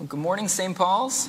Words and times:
Well, 0.00 0.06
good 0.06 0.20
morning, 0.20 0.48
St. 0.48 0.74
Paul's. 0.74 1.28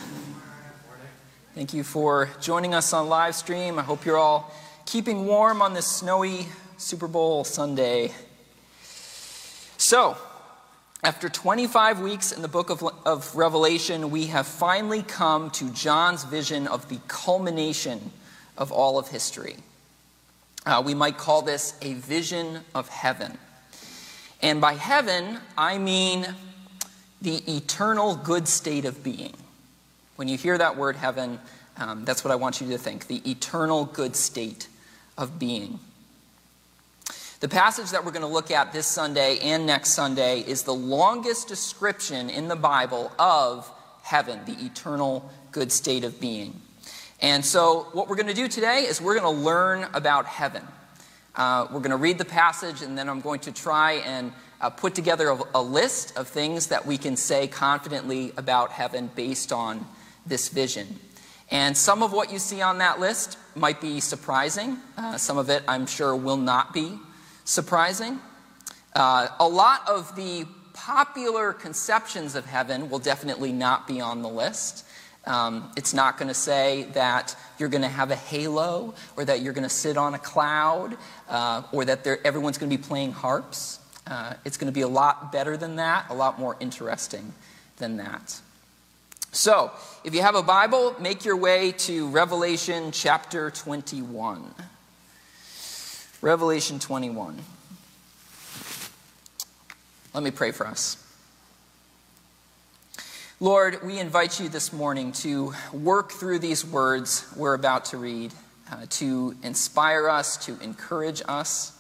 Thank 1.56 1.74
you 1.74 1.84
for 1.84 2.30
joining 2.40 2.74
us 2.74 2.94
on 2.94 3.10
live 3.10 3.36
stream. 3.36 3.78
I 3.78 3.82
hope 3.82 4.06
you're 4.06 4.18
all 4.18 4.50
keeping 4.86 5.26
warm 5.26 5.62
on 5.62 5.74
this 5.74 5.86
snowy 5.86 6.48
Super 6.78 7.10
Bowl 7.10 7.44
Sunday. 7.44 8.14
So, 9.76 10.16
after 11.04 11.28
25 11.28 12.00
weeks 12.00 12.32
in 12.32 12.42
the 12.42 12.48
book 12.48 12.70
of, 12.70 12.82
of 13.06 13.36
Revelation, 13.36 14.10
we 14.10 14.28
have 14.28 14.48
finally 14.48 15.04
come 15.04 15.50
to 15.52 15.70
John's 15.72 16.24
vision 16.24 16.66
of 16.66 16.88
the 16.88 17.00
culmination 17.10 18.12
of 18.58 18.72
all 18.72 18.98
of 18.98 19.10
history. 19.10 19.58
Uh, 20.66 20.82
we 20.86 20.94
might 20.94 21.18
call 21.18 21.42
this 21.42 21.78
a 21.82 21.96
vision 21.96 22.62
of 22.74 22.88
heaven. 22.88 23.38
And 24.42 24.62
by 24.62 24.76
heaven, 24.76 25.40
I 25.58 25.78
mean 25.78 26.26
the 27.22 27.38
eternal 27.56 28.16
good 28.16 28.48
state 28.48 28.86
of 28.86 29.04
being. 29.04 29.34
When 30.16 30.28
you 30.28 30.38
hear 30.38 30.58
that 30.58 30.78
word 30.78 30.96
heaven, 30.96 31.40
um, 31.78 32.06
that's 32.06 32.24
what 32.24 32.32
I 32.32 32.36
want 32.36 32.62
you 32.62 32.68
to 32.70 32.78
think 32.78 33.08
the 33.08 33.22
eternal 33.30 33.86
good 33.86 34.16
state 34.16 34.68
of 35.18 35.40
being. 35.40 35.80
The 37.40 37.50
passage 37.50 37.90
that 37.90 38.06
we're 38.06 38.12
going 38.12 38.22
to 38.22 38.28
look 38.28 38.52
at 38.52 38.72
this 38.72 38.86
Sunday 38.86 39.40
and 39.40 39.66
next 39.66 39.94
Sunday 39.94 40.42
is 40.42 40.62
the 40.62 40.76
longest 40.76 41.48
description 41.48 42.30
in 42.30 42.48
the 42.48 42.56
Bible 42.56 43.12
of 43.18 43.72
heaven, 44.04 44.40
the 44.46 44.64
eternal 44.64 45.28
good 45.52 45.72
state 45.72 46.04
of 46.04 46.20
being. 46.20 46.62
And 47.20 47.44
so, 47.44 47.88
what 47.94 48.08
we're 48.10 48.16
going 48.16 48.28
to 48.28 48.34
do 48.34 48.48
today 48.48 48.82
is 48.82 49.02
we're 49.02 49.20
going 49.20 49.36
to 49.36 49.42
learn 49.42 49.88
about 49.94 50.26
heaven. 50.26 50.64
Uh, 51.36 51.68
we're 51.72 51.80
going 51.80 51.92
to 51.92 51.98
read 51.98 52.18
the 52.18 52.26
passage, 52.26 52.82
and 52.82 52.98
then 52.98 53.08
I'm 53.08 53.22
going 53.22 53.40
to 53.42 53.52
try 53.52 53.94
and 53.94 54.34
uh, 54.62 54.70
put 54.70 54.96
together 54.96 55.30
a, 55.30 55.40
a, 55.56 55.62
list 55.62 56.16
of 56.18 56.28
things 56.28 56.68
that 56.68 56.86
we 56.86 56.98
can 56.98 57.18
say 57.18 57.48
confidently 57.48 58.32
about 58.38 58.72
heaven 58.72 59.10
based 59.16 59.52
on 59.52 59.86
this 60.26 60.50
vision. 60.50 61.00
And 61.50 61.76
some 61.76 62.04
of 62.04 62.14
what 62.14 62.32
you 62.32 62.40
see 62.40 62.62
on 62.62 62.78
that 62.78 63.00
list 63.00 63.38
might 63.56 63.82
be 63.82 64.00
surprising. 64.00 64.78
Uh, 64.98 65.18
some 65.18 65.38
of 65.38 65.50
it, 65.50 65.64
I'm 65.68 65.86
sure, 65.86 66.16
will 66.16 66.38
not 66.38 66.74
be 66.74 66.98
surprising. 67.44 68.20
Uh, 68.96 69.28
a 69.40 69.48
lot 69.48 69.82
of 69.90 70.16
the 70.16 70.46
popular 70.74 71.52
conceptions 71.52 72.36
of 72.36 72.46
heaven 72.46 72.90
will 72.90 73.00
definitely 73.00 73.52
not 73.52 73.88
be 73.88 74.00
on 74.00 74.22
the 74.22 74.30
list. 74.30 74.86
Um, 75.26 75.72
it's 75.76 75.94
not 75.94 76.18
going 76.18 76.30
to 76.30 76.34
say 76.34 76.84
that 76.94 77.36
you're 77.60 77.70
going 77.70 77.84
to 77.84 77.90
have 77.90 78.12
a 78.12 78.16
halo 78.16 78.96
or 79.18 79.26
that 79.26 79.42
you're 79.42 79.54
going 79.54 79.68
to 79.68 79.70
sit 79.70 79.98
on 79.98 80.14
a 80.14 80.20
cloud 80.20 80.98
uh, 81.30 81.64
or 81.72 81.86
that 81.86 82.08
everyone's 82.26 82.58
going 82.58 82.72
to 82.72 82.78
be 82.78 82.82
playing 82.82 83.12
harps. 83.12 83.81
Uh, 84.08 84.34
it's 84.46 84.58
going 84.58 84.72
to 84.72 84.74
be 84.74 84.82
a 84.82 84.88
lot 84.88 85.32
better 85.32 85.58
than 85.58 85.76
that, 85.78 86.06
a 86.10 86.14
lot 86.14 86.40
more 86.40 86.58
interesting 86.60 87.34
than 87.78 87.98
that. 87.98 88.40
So, 89.32 89.72
if 90.04 90.14
you 90.14 90.22
have 90.22 90.36
a 90.36 90.44
Bible, 90.44 90.96
make 91.00 91.24
your 91.24 91.38
way 91.38 91.72
to 91.74 92.10
Revelation 92.10 92.92
chapter 92.92 93.50
21. 93.50 94.54
Revelation 96.22 96.80
21. 96.80 97.40
Let 100.14 100.24
me 100.24 100.32
pray 100.32 100.52
for 100.52 100.68
us. 100.68 100.98
Lord, 103.40 103.82
we 103.84 103.98
invite 103.98 104.40
you 104.40 104.50
this 104.50 104.74
morning 104.74 105.14
to 105.14 105.54
work 105.74 106.12
through 106.12 106.40
these 106.40 106.64
words 106.64 107.26
we're 107.36 107.54
about 107.54 107.86
to 107.86 107.98
read, 107.98 108.34
uh, 108.72 108.86
to 108.90 109.36
inspire 109.42 110.10
us, 110.10 110.46
to 110.46 110.60
encourage 110.60 111.24
us. 111.28 111.72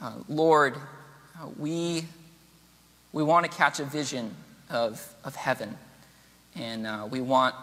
Uh, 0.00 0.12
Lord, 0.28 0.76
we, 1.58 2.04
we 3.12 3.22
want 3.22 3.50
to 3.50 3.56
catch 3.56 3.80
a 3.80 3.84
vision 3.84 4.34
of, 4.70 5.14
of 5.24 5.34
heaven. 5.36 5.76
And 6.56 6.86
uh, 6.86 7.08
we, 7.10 7.20
want, 7.20 7.54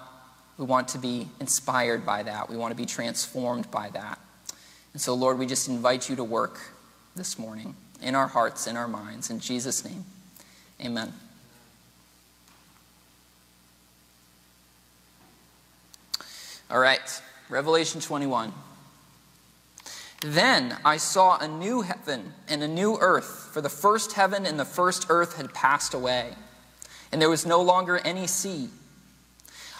we 0.57 0.65
want 0.65 0.89
to 0.89 0.97
be 0.97 1.27
inspired 1.39 2.05
by 2.05 2.23
that. 2.23 2.49
We 2.49 2.57
want 2.57 2.71
to 2.71 2.77
be 2.77 2.85
transformed 2.85 3.69
by 3.71 3.89
that. 3.89 4.19
And 4.93 5.01
so, 5.01 5.13
Lord, 5.13 5.37
we 5.37 5.45
just 5.45 5.67
invite 5.67 6.09
you 6.09 6.15
to 6.15 6.23
work 6.23 6.59
this 7.15 7.37
morning 7.37 7.75
in 8.01 8.15
our 8.15 8.27
hearts, 8.27 8.67
in 8.67 8.75
our 8.77 8.87
minds. 8.87 9.29
In 9.29 9.39
Jesus' 9.39 9.85
name, 9.85 10.03
amen. 10.83 11.13
All 16.71 16.79
right, 16.79 17.21
Revelation 17.49 17.99
21. 17.99 18.53
Then 20.21 20.77
I 20.83 20.97
saw 20.97 21.37
a 21.37 21.47
new 21.47 21.81
heaven 21.81 22.33
and 22.49 22.61
a 22.61 22.67
new 22.67 22.97
earth, 22.99 23.49
for 23.53 23.61
the 23.61 23.69
first 23.69 24.13
heaven 24.13 24.45
and 24.45 24.59
the 24.59 24.65
first 24.65 25.05
earth 25.09 25.37
had 25.37 25.53
passed 25.53 25.93
away, 25.93 26.33
and 27.11 27.21
there 27.21 27.29
was 27.29 27.45
no 27.45 27.61
longer 27.61 27.99
any 27.99 28.27
sea. 28.27 28.69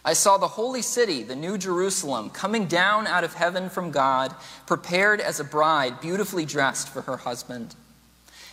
I 0.06 0.14
saw 0.14 0.38
the 0.38 0.48
holy 0.48 0.82
city, 0.82 1.24
the 1.24 1.36
new 1.36 1.58
Jerusalem, 1.58 2.30
coming 2.30 2.68
down 2.68 3.06
out 3.06 3.26
of 3.26 3.34
heaven 3.34 3.70
from 3.70 3.92
God, 3.92 4.34
prepared 4.66 5.20
as 5.20 5.42
a 5.42 5.44
bride, 5.44 6.00
beautifully 6.00 6.46
dressed 6.46 6.88
for 6.88 7.02
her 7.02 7.18
husband. 7.18 7.76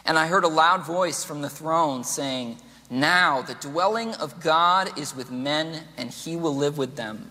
And 0.05 0.19
I 0.19 0.27
heard 0.27 0.45
a 0.45 0.49
loud 0.49 0.85
voice 0.85 1.23
from 1.23 1.41
the 1.41 1.49
throne 1.49 2.03
saying, 2.03 2.59
Now 2.91 3.43
the 3.43 3.55
dwelling 3.55 4.13
of 4.15 4.41
God 4.41 4.99
is 4.99 5.15
with 5.15 5.31
men, 5.31 5.85
and 5.97 6.11
he 6.11 6.35
will 6.35 6.55
live 6.55 6.79
with 6.79 6.97
them. 6.97 7.31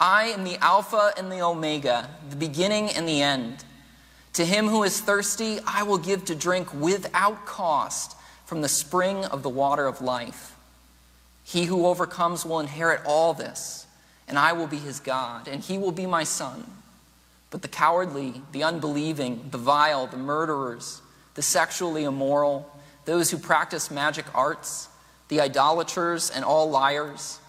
I 0.00 0.26
am 0.26 0.44
the 0.44 0.58
Alpha 0.62 1.12
and 1.16 1.30
the 1.30 1.42
Omega, 1.42 2.08
the 2.30 2.36
beginning 2.36 2.90
and 2.90 3.08
the 3.08 3.20
end. 3.20 3.64
To 4.34 4.44
him 4.44 4.68
who 4.68 4.84
is 4.84 5.00
thirsty, 5.00 5.58
I 5.66 5.82
will 5.82 5.98
give 5.98 6.24
to 6.26 6.36
drink 6.36 6.72
without 6.72 7.46
cost 7.46 8.16
from 8.46 8.62
the 8.62 8.68
spring 8.68 9.24
of 9.24 9.42
the 9.42 9.48
water 9.48 9.86
of 9.86 10.00
life. 10.00 10.54
He 11.42 11.64
who 11.64 11.86
overcomes 11.86 12.44
will 12.44 12.60
inherit 12.60 13.00
all 13.04 13.34
this, 13.34 13.86
and 14.28 14.38
I 14.38 14.52
will 14.52 14.68
be 14.68 14.76
his 14.76 15.00
God, 15.00 15.48
and 15.48 15.62
he 15.62 15.78
will 15.78 15.90
be 15.90 16.06
my 16.06 16.22
son. 16.22 16.64
But 17.50 17.62
the 17.62 17.68
cowardly, 17.68 18.42
the 18.52 18.62
unbelieving, 18.62 19.48
the 19.50 19.58
vile, 19.58 20.06
the 20.06 20.16
murderers, 20.16 21.02
the 21.34 21.42
sexually 21.42 22.04
immoral, 22.04 22.70
those 23.04 23.30
who 23.30 23.38
practice 23.38 23.90
magic 23.90 24.26
arts, 24.34 24.88
the 25.28 25.40
idolaters, 25.40 26.30
and 26.30 26.44
all 26.44 26.70
liars, 26.70 27.40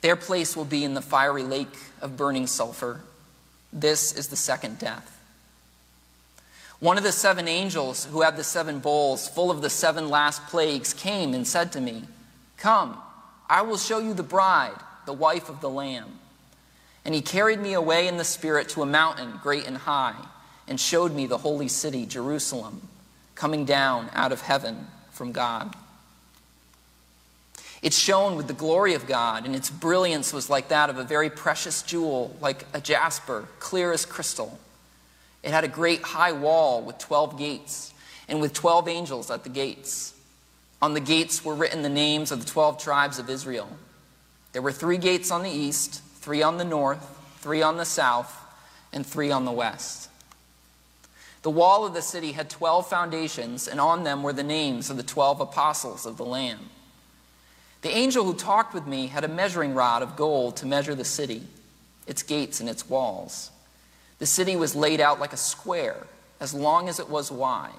their 0.00 0.16
place 0.16 0.56
will 0.56 0.64
be 0.64 0.84
in 0.84 0.94
the 0.94 1.02
fiery 1.02 1.42
lake 1.42 1.76
of 2.00 2.16
burning 2.16 2.46
sulfur. 2.46 3.00
This 3.72 4.12
is 4.12 4.28
the 4.28 4.36
second 4.36 4.78
death. 4.78 5.14
One 6.80 6.96
of 6.96 7.02
the 7.02 7.12
seven 7.12 7.48
angels 7.48 8.04
who 8.04 8.22
had 8.22 8.36
the 8.36 8.44
seven 8.44 8.78
bowls 8.78 9.28
full 9.28 9.50
of 9.50 9.62
the 9.62 9.70
seven 9.70 10.08
last 10.08 10.46
plagues 10.46 10.94
came 10.94 11.34
and 11.34 11.46
said 11.46 11.72
to 11.72 11.80
me, 11.80 12.04
Come, 12.56 12.96
I 13.48 13.62
will 13.62 13.78
show 13.78 13.98
you 13.98 14.14
the 14.14 14.22
bride, 14.22 14.78
the 15.04 15.12
wife 15.12 15.48
of 15.48 15.60
the 15.60 15.70
Lamb. 15.70 16.18
And 17.04 17.14
he 17.14 17.20
carried 17.20 17.58
me 17.58 17.72
away 17.72 18.06
in 18.06 18.16
the 18.16 18.24
Spirit 18.24 18.68
to 18.70 18.82
a 18.82 18.86
mountain 18.86 19.40
great 19.42 19.66
and 19.66 19.76
high, 19.76 20.14
and 20.68 20.78
showed 20.78 21.12
me 21.12 21.26
the 21.26 21.38
holy 21.38 21.68
city, 21.68 22.06
Jerusalem, 22.06 22.86
coming 23.34 23.64
down 23.64 24.10
out 24.12 24.30
of 24.30 24.42
heaven 24.42 24.86
from 25.10 25.32
God. 25.32 25.74
It 27.80 27.92
shone 27.92 28.36
with 28.36 28.48
the 28.48 28.54
glory 28.54 28.94
of 28.94 29.06
God, 29.06 29.46
and 29.46 29.54
its 29.54 29.70
brilliance 29.70 30.32
was 30.32 30.50
like 30.50 30.68
that 30.68 30.90
of 30.90 30.98
a 30.98 31.04
very 31.04 31.30
precious 31.30 31.82
jewel, 31.82 32.36
like 32.40 32.64
a 32.72 32.80
jasper, 32.80 33.48
clear 33.60 33.92
as 33.92 34.04
crystal. 34.04 34.58
It 35.42 35.50
had 35.50 35.64
a 35.64 35.68
great 35.68 36.02
high 36.02 36.32
wall 36.32 36.82
with 36.82 36.98
12 36.98 37.38
gates, 37.38 37.92
and 38.28 38.40
with 38.40 38.52
12 38.52 38.88
angels 38.88 39.30
at 39.30 39.44
the 39.44 39.48
gates. 39.48 40.12
On 40.82 40.94
the 40.94 41.00
gates 41.00 41.44
were 41.44 41.54
written 41.54 41.82
the 41.82 41.88
names 41.88 42.32
of 42.32 42.40
the 42.40 42.50
12 42.50 42.82
tribes 42.82 43.18
of 43.18 43.30
Israel. 43.30 43.68
There 44.52 44.62
were 44.62 44.72
three 44.72 44.98
gates 44.98 45.30
on 45.30 45.42
the 45.42 45.50
east, 45.50 46.02
three 46.16 46.42
on 46.42 46.58
the 46.58 46.64
north, 46.64 47.16
three 47.38 47.62
on 47.62 47.76
the 47.76 47.84
south, 47.84 48.36
and 48.92 49.06
three 49.06 49.30
on 49.30 49.44
the 49.44 49.52
west. 49.52 50.08
The 51.42 51.50
wall 51.50 51.86
of 51.86 51.94
the 51.94 52.02
city 52.02 52.32
had 52.32 52.50
12 52.50 52.88
foundations, 52.88 53.68
and 53.68 53.80
on 53.80 54.02
them 54.02 54.22
were 54.22 54.32
the 54.32 54.42
names 54.42 54.90
of 54.90 54.96
the 54.96 55.02
12 55.02 55.40
apostles 55.40 56.06
of 56.06 56.16
the 56.16 56.24
Lamb. 56.24 56.70
The 57.82 57.90
angel 57.90 58.24
who 58.24 58.34
talked 58.34 58.74
with 58.74 58.86
me 58.86 59.06
had 59.06 59.24
a 59.24 59.28
measuring 59.28 59.74
rod 59.74 60.02
of 60.02 60.16
gold 60.16 60.56
to 60.56 60.66
measure 60.66 60.94
the 60.94 61.04
city, 61.04 61.46
its 62.06 62.22
gates, 62.22 62.60
and 62.60 62.68
its 62.68 62.88
walls. 62.88 63.50
The 64.18 64.26
city 64.26 64.56
was 64.56 64.74
laid 64.74 65.00
out 65.00 65.20
like 65.20 65.32
a 65.32 65.36
square, 65.36 66.06
as 66.40 66.52
long 66.52 66.88
as 66.88 66.98
it 66.98 67.08
was 67.08 67.30
wide. 67.30 67.72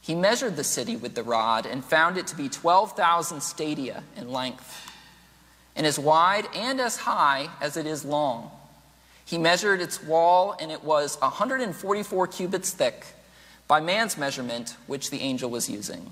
He 0.00 0.14
measured 0.14 0.56
the 0.56 0.64
city 0.64 0.96
with 0.96 1.14
the 1.14 1.22
rod 1.22 1.66
and 1.66 1.84
found 1.84 2.16
it 2.16 2.26
to 2.28 2.36
be 2.36 2.48
12,000 2.48 3.42
stadia 3.42 4.04
in 4.16 4.32
length. 4.32 4.84
and 5.76 5.86
as 5.86 5.96
wide 5.96 6.44
and 6.56 6.80
as 6.80 6.96
high 6.96 7.48
as 7.60 7.76
it 7.76 7.86
is 7.86 8.04
long. 8.04 8.50
He 9.24 9.38
measured 9.38 9.80
its 9.80 10.02
wall, 10.02 10.56
and 10.58 10.72
it 10.72 10.82
was 10.82 11.16
144 11.20 12.26
cubits 12.26 12.72
thick 12.72 13.06
by 13.68 13.78
man's 13.78 14.16
measurement, 14.18 14.74
which 14.88 15.10
the 15.10 15.20
angel 15.20 15.50
was 15.50 15.68
using. 15.70 16.10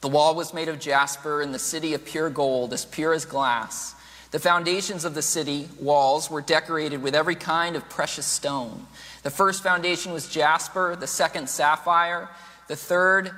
The 0.00 0.08
wall 0.08 0.34
was 0.34 0.54
made 0.54 0.68
of 0.68 0.78
jasper, 0.78 1.42
and 1.42 1.52
the 1.52 1.58
city 1.58 1.94
of 1.94 2.04
pure 2.04 2.30
gold, 2.30 2.72
as 2.72 2.84
pure 2.84 3.12
as 3.12 3.24
glass. 3.24 3.94
The 4.30 4.38
foundations 4.38 5.04
of 5.04 5.14
the 5.14 5.22
city 5.22 5.68
walls 5.80 6.30
were 6.30 6.42
decorated 6.42 7.02
with 7.02 7.14
every 7.14 7.34
kind 7.34 7.76
of 7.76 7.88
precious 7.88 8.26
stone. 8.26 8.86
The 9.22 9.30
first 9.30 9.62
foundation 9.62 10.12
was 10.12 10.28
jasper, 10.28 10.94
the 10.96 11.06
second, 11.06 11.48
sapphire, 11.48 12.28
the 12.68 12.76
third, 12.76 13.32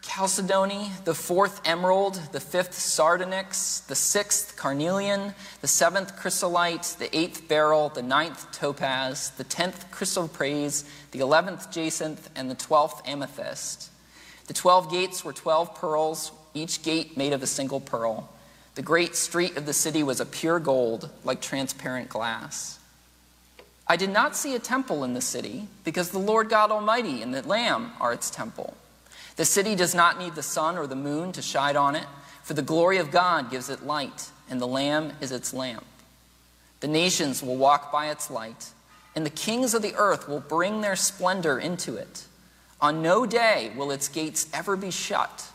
chalcedony, 0.00 0.92
the 1.04 1.14
fourth, 1.14 1.60
emerald, 1.64 2.14
the 2.32 2.40
fifth, 2.40 2.74
sardonyx, 2.74 3.80
the 3.80 3.96
sixth, 3.96 4.56
carnelian, 4.56 5.34
the 5.60 5.66
seventh, 5.66 6.16
chrysolite, 6.16 6.96
the 6.98 7.14
eighth, 7.16 7.48
beryl, 7.48 7.88
the 7.88 8.02
ninth, 8.02 8.50
topaz, 8.52 9.30
the 9.36 9.44
tenth, 9.44 9.90
chrysoprase, 9.90 10.84
the 11.10 11.18
eleventh, 11.18 11.70
jacinth, 11.70 12.30
and 12.36 12.48
the 12.48 12.54
twelfth, 12.54 13.06
amethyst. 13.06 13.90
The 14.48 14.54
twelve 14.54 14.90
gates 14.90 15.24
were 15.24 15.32
twelve 15.32 15.76
pearls, 15.76 16.32
each 16.54 16.82
gate 16.82 17.16
made 17.16 17.32
of 17.32 17.42
a 17.42 17.46
single 17.46 17.80
pearl. 17.80 18.28
The 18.74 18.82
great 18.82 19.14
street 19.14 19.56
of 19.56 19.66
the 19.66 19.72
city 19.72 20.02
was 20.02 20.20
a 20.20 20.26
pure 20.26 20.58
gold, 20.58 21.10
like 21.22 21.40
transparent 21.40 22.08
glass. 22.08 22.78
I 23.86 23.96
did 23.96 24.10
not 24.10 24.36
see 24.36 24.54
a 24.54 24.58
temple 24.58 25.04
in 25.04 25.14
the 25.14 25.20
city, 25.20 25.68
because 25.84 26.10
the 26.10 26.18
Lord 26.18 26.48
God 26.48 26.70
Almighty 26.70 27.22
and 27.22 27.32
the 27.32 27.46
Lamb 27.46 27.92
are 28.00 28.12
its 28.12 28.30
temple. 28.30 28.76
The 29.36 29.44
city 29.44 29.74
does 29.74 29.94
not 29.94 30.18
need 30.18 30.34
the 30.34 30.42
sun 30.42 30.76
or 30.76 30.86
the 30.86 30.96
moon 30.96 31.32
to 31.32 31.42
shine 31.42 31.76
on 31.76 31.94
it, 31.94 32.06
for 32.42 32.54
the 32.54 32.62
glory 32.62 32.98
of 32.98 33.10
God 33.10 33.50
gives 33.50 33.68
it 33.68 33.84
light, 33.84 34.30
and 34.48 34.60
the 34.60 34.66
Lamb 34.66 35.12
is 35.20 35.32
its 35.32 35.52
lamp. 35.52 35.84
The 36.80 36.88
nations 36.88 37.42
will 37.42 37.56
walk 37.56 37.90
by 37.90 38.10
its 38.10 38.30
light, 38.30 38.70
and 39.14 39.26
the 39.26 39.30
kings 39.30 39.74
of 39.74 39.82
the 39.82 39.94
earth 39.96 40.28
will 40.28 40.40
bring 40.40 40.80
their 40.80 40.96
splendor 40.96 41.58
into 41.58 41.96
it. 41.96 42.24
On 42.80 43.02
no 43.02 43.26
day 43.26 43.72
will 43.76 43.90
its 43.90 44.08
gates 44.08 44.48
ever 44.52 44.76
be 44.76 44.90
shut, 44.90 45.46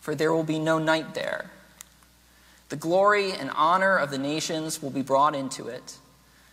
for 0.00 0.14
there 0.14 0.32
will 0.32 0.44
be 0.44 0.58
no 0.58 0.78
night 0.78 1.14
there. 1.14 1.50
The 2.70 2.76
glory 2.76 3.32
and 3.32 3.50
honor 3.54 3.96
of 3.96 4.10
the 4.10 4.18
nations 4.18 4.82
will 4.82 4.90
be 4.90 5.02
brought 5.02 5.34
into 5.34 5.68
it. 5.68 5.98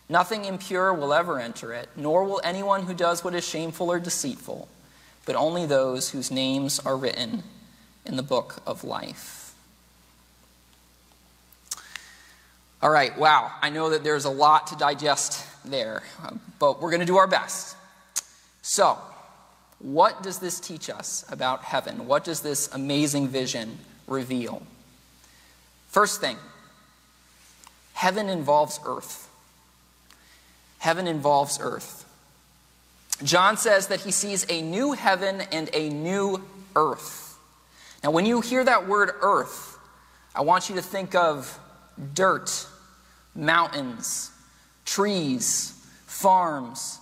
Nothing 0.07 0.45
impure 0.45 0.93
will 0.93 1.13
ever 1.13 1.39
enter 1.39 1.73
it, 1.73 1.89
nor 1.95 2.23
will 2.25 2.41
anyone 2.43 2.83
who 2.83 2.93
does 2.93 3.23
what 3.23 3.33
is 3.33 3.47
shameful 3.47 3.91
or 3.91 3.99
deceitful, 3.99 4.67
but 5.25 5.35
only 5.35 5.65
those 5.65 6.09
whose 6.09 6.29
names 6.29 6.79
are 6.79 6.97
written 6.97 7.43
in 8.05 8.15
the 8.15 8.23
book 8.23 8.61
of 8.65 8.83
life. 8.83 9.53
All 12.81 12.89
right, 12.89 13.17
wow, 13.17 13.51
I 13.61 13.69
know 13.69 13.89
that 13.89 14.03
there's 14.03 14.25
a 14.25 14.29
lot 14.29 14.67
to 14.67 14.75
digest 14.75 15.45
there, 15.65 16.01
um, 16.25 16.39
but 16.59 16.81
we're 16.81 16.91
going 16.91 17.01
to 17.01 17.05
do 17.05 17.17
our 17.17 17.27
best. 17.27 17.75
So, 18.61 18.97
what 19.79 20.21
does 20.21 20.39
this 20.39 20.59
teach 20.59 20.89
us 20.89 21.25
about 21.29 21.63
heaven? 21.63 22.05
What 22.05 22.23
does 22.23 22.41
this 22.41 22.73
amazing 22.73 23.29
vision 23.29 23.79
reveal? 24.07 24.61
First 25.87 26.21
thing 26.21 26.37
heaven 27.93 28.29
involves 28.29 28.79
earth. 28.85 29.27
Heaven 30.79 31.07
involves 31.07 31.59
earth. 31.61 32.05
John 33.23 33.57
says 33.57 33.87
that 33.87 34.01
he 34.01 34.11
sees 34.11 34.45
a 34.49 34.61
new 34.61 34.93
heaven 34.93 35.41
and 35.51 35.69
a 35.73 35.89
new 35.89 36.41
earth. 36.75 37.37
Now, 38.03 38.11
when 38.11 38.25
you 38.25 38.39
hear 38.39 38.63
that 38.63 38.87
word 38.87 39.11
earth, 39.21 39.77
I 40.33 40.41
want 40.41 40.69
you 40.69 40.75
to 40.75 40.81
think 40.81 41.15
of 41.15 41.59
dirt, 42.13 42.65
mountains, 43.35 44.31
trees, 44.85 45.73
farms, 46.05 46.99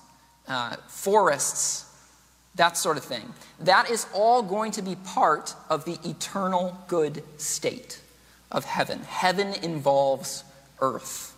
uh, 0.47 0.77
forests, 0.87 1.86
that 2.57 2.77
sort 2.77 2.97
of 2.97 3.03
thing. 3.03 3.33
That 3.59 3.89
is 3.89 4.05
all 4.13 4.43
going 4.43 4.71
to 4.73 4.81
be 4.81 4.95
part 4.95 5.55
of 5.69 5.85
the 5.85 5.97
eternal 6.03 6.77
good 6.87 7.23
state 7.37 8.01
of 8.51 8.65
heaven. 8.65 8.99
Heaven 9.03 9.53
involves 9.63 10.43
earth. 10.81 11.35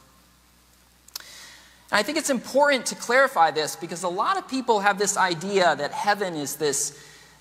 And 1.92 2.00
I 2.00 2.04
think 2.04 2.18
it's 2.18 2.30
important 2.30 2.86
to 2.88 2.96
clarify 2.96 3.52
this 3.52 3.76
because 3.76 4.04
a 4.04 4.10
lot 4.10 4.38
of 4.38 4.48
people 4.48 4.80
have 4.80 5.00
this 5.00 5.18
idea 5.18 5.76
that 5.76 5.92
heaven 5.92 6.36
is 6.36 6.56
this 6.56 6.98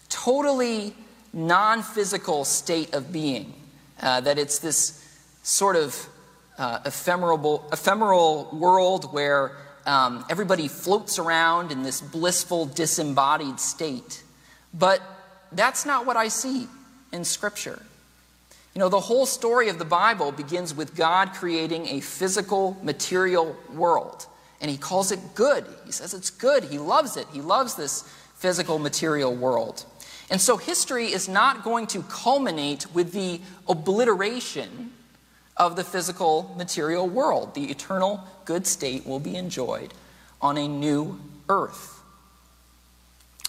totally 0.08 0.94
non 1.32 1.82
physical 1.82 2.44
state 2.44 2.94
of 2.94 3.12
being, 3.12 3.52
uh, 4.00 4.20
that 4.22 4.38
it's 4.38 4.58
this 4.58 5.04
sort 5.42 5.76
of 5.76 6.08
uh, 6.56 6.80
ephemeral, 6.86 7.68
ephemeral 7.72 8.48
world 8.52 9.12
where 9.12 9.52
um, 9.88 10.24
everybody 10.28 10.68
floats 10.68 11.18
around 11.18 11.72
in 11.72 11.82
this 11.82 12.00
blissful, 12.02 12.66
disembodied 12.66 13.58
state. 13.58 14.22
But 14.74 15.00
that's 15.50 15.86
not 15.86 16.04
what 16.04 16.16
I 16.16 16.28
see 16.28 16.66
in 17.10 17.24
Scripture. 17.24 17.82
You 18.74 18.80
know, 18.80 18.90
the 18.90 19.00
whole 19.00 19.24
story 19.24 19.70
of 19.70 19.78
the 19.78 19.86
Bible 19.86 20.30
begins 20.30 20.74
with 20.74 20.94
God 20.94 21.32
creating 21.32 21.86
a 21.86 22.00
physical, 22.00 22.76
material 22.82 23.56
world. 23.74 24.26
And 24.60 24.70
he 24.70 24.76
calls 24.76 25.10
it 25.10 25.20
good. 25.34 25.64
He 25.86 25.92
says 25.92 26.12
it's 26.12 26.30
good. 26.30 26.64
He 26.64 26.78
loves 26.78 27.16
it. 27.16 27.26
He 27.32 27.40
loves 27.40 27.74
this 27.74 28.02
physical, 28.34 28.78
material 28.78 29.34
world. 29.34 29.86
And 30.30 30.38
so 30.38 30.58
history 30.58 31.06
is 31.06 31.28
not 31.28 31.64
going 31.64 31.86
to 31.88 32.02
culminate 32.02 32.86
with 32.92 33.12
the 33.12 33.40
obliteration 33.66 34.92
of 35.56 35.74
the 35.74 35.84
physical, 35.84 36.54
material 36.56 37.08
world. 37.08 37.54
The 37.54 37.70
eternal 37.70 38.22
good 38.48 38.66
state 38.66 39.06
will 39.06 39.20
be 39.20 39.36
enjoyed 39.36 39.92
on 40.40 40.56
a 40.56 40.66
new 40.66 41.20
earth. 41.50 42.00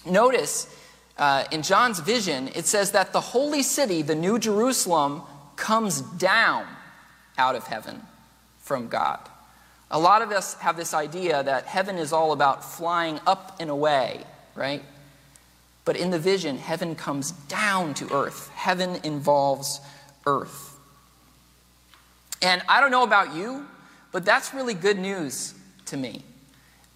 Notice 0.05 0.67
uh, 1.17 1.45
in 1.53 1.61
John's 1.61 2.01
vision, 2.01 2.49
it 2.49 2.65
says 2.65 2.91
that 2.91 3.13
the 3.13 3.21
holy 3.21 3.63
city, 3.63 4.01
the 4.01 4.13
New 4.13 4.37
Jerusalem, 4.37 5.21
comes 5.55 6.01
down 6.01 6.67
out 7.37 7.55
of 7.55 7.65
heaven 7.65 8.01
from 8.59 8.89
God. 8.89 9.21
A 9.89 9.97
lot 9.97 10.21
of 10.21 10.31
us 10.31 10.55
have 10.55 10.75
this 10.75 10.93
idea 10.93 11.43
that 11.43 11.63
heaven 11.63 11.97
is 11.97 12.11
all 12.11 12.33
about 12.33 12.61
flying 12.61 13.21
up 13.25 13.55
and 13.61 13.69
away, 13.69 14.25
right? 14.53 14.83
But 15.85 15.95
in 15.95 16.11
the 16.11 16.19
vision, 16.19 16.57
heaven 16.57 16.93
comes 16.93 17.31
down 17.47 17.93
to 17.95 18.13
earth. 18.13 18.49
Heaven 18.49 18.99
involves 19.05 19.79
earth. 20.25 20.77
And 22.41 22.61
I 22.67 22.81
don't 22.81 22.91
know 22.91 23.03
about 23.03 23.33
you, 23.33 23.65
but 24.11 24.25
that's 24.25 24.53
really 24.53 24.73
good 24.73 24.97
news 24.97 25.53
to 25.85 25.97
me. 25.97 26.23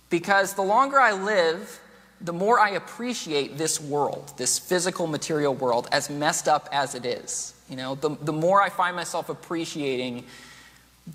Because 0.09 0.53
the 0.53 0.61
longer 0.61 0.99
I 0.99 1.13
live, 1.13 1.79
the 2.21 2.33
more 2.33 2.59
I 2.59 2.71
appreciate 2.71 3.57
this 3.57 3.81
world, 3.81 4.33
this 4.37 4.57
physical 4.57 5.07
material 5.07 5.53
world, 5.53 5.87
as 5.91 6.09
messed 6.09 6.47
up 6.47 6.69
as 6.71 6.95
it 6.95 7.05
is. 7.05 7.53
You 7.69 7.75
know, 7.75 7.95
the, 7.95 8.09
the 8.21 8.33
more 8.33 8.61
I 8.61 8.69
find 8.69 8.95
myself 8.95 9.29
appreciating 9.29 10.23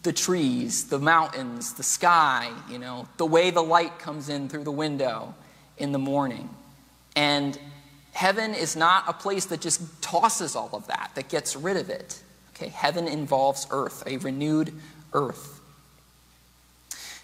the 0.02 0.12
trees, 0.12 0.88
the 0.88 0.98
mountains, 0.98 1.74
the 1.74 1.82
sky, 1.82 2.50
you 2.70 2.78
know, 2.78 3.08
the 3.16 3.24
way 3.24 3.50
the 3.50 3.62
light 3.62 3.98
comes 3.98 4.28
in 4.28 4.48
through 4.48 4.64
the 4.64 4.72
window 4.72 5.34
in 5.78 5.92
the 5.92 5.98
morning. 5.98 6.50
And 7.16 7.58
heaven 8.12 8.54
is 8.54 8.76
not 8.76 9.04
a 9.08 9.12
place 9.12 9.46
that 9.46 9.60
just 9.60 10.02
tosses 10.02 10.54
all 10.54 10.70
of 10.72 10.86
that, 10.88 11.12
that 11.14 11.28
gets 11.28 11.56
rid 11.56 11.76
of 11.76 11.88
it. 11.88 12.22
Okay, 12.54 12.68
heaven 12.68 13.08
involves 13.08 13.66
earth, 13.70 14.02
a 14.06 14.18
renewed 14.18 14.74
earth. 15.14 15.57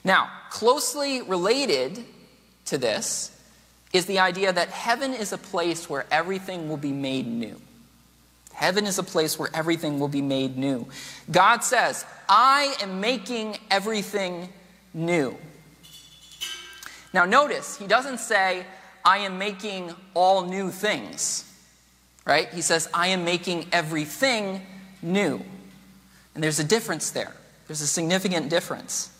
Now, 0.04 0.30
closely 0.50 1.22
related 1.22 2.04
to 2.66 2.78
this 2.78 3.30
is 3.92 4.06
the 4.06 4.18
idea 4.18 4.52
that 4.52 4.68
heaven 4.68 5.14
is 5.14 5.32
a 5.32 5.38
place 5.38 5.88
where 5.88 6.04
everything 6.10 6.68
will 6.68 6.76
be 6.76 6.92
made 6.92 7.26
new. 7.26 7.60
Heaven 8.52 8.86
is 8.86 8.98
a 8.98 9.02
place 9.02 9.38
where 9.38 9.50
everything 9.54 9.98
will 9.98 10.08
be 10.08 10.22
made 10.22 10.56
new. 10.56 10.86
God 11.30 11.64
says, 11.64 12.04
I 12.28 12.76
am 12.80 13.00
making 13.00 13.56
everything 13.70 14.48
new. 14.92 15.36
Now, 17.12 17.24
notice, 17.24 17.76
he 17.78 17.86
doesn't 17.86 18.18
say, 18.18 18.66
I 19.04 19.18
am 19.18 19.38
making 19.38 19.92
all 20.14 20.46
new 20.46 20.70
things, 20.70 21.50
right? 22.24 22.48
He 22.52 22.62
says, 22.62 22.88
I 22.92 23.08
am 23.08 23.24
making 23.24 23.66
everything 23.72 24.62
new. 25.02 25.42
And 26.34 26.42
there's 26.42 26.58
a 26.58 26.64
difference 26.64 27.10
there. 27.10 27.32
There's 27.66 27.80
a 27.80 27.86
significant 27.86 28.50
difference. 28.50 29.10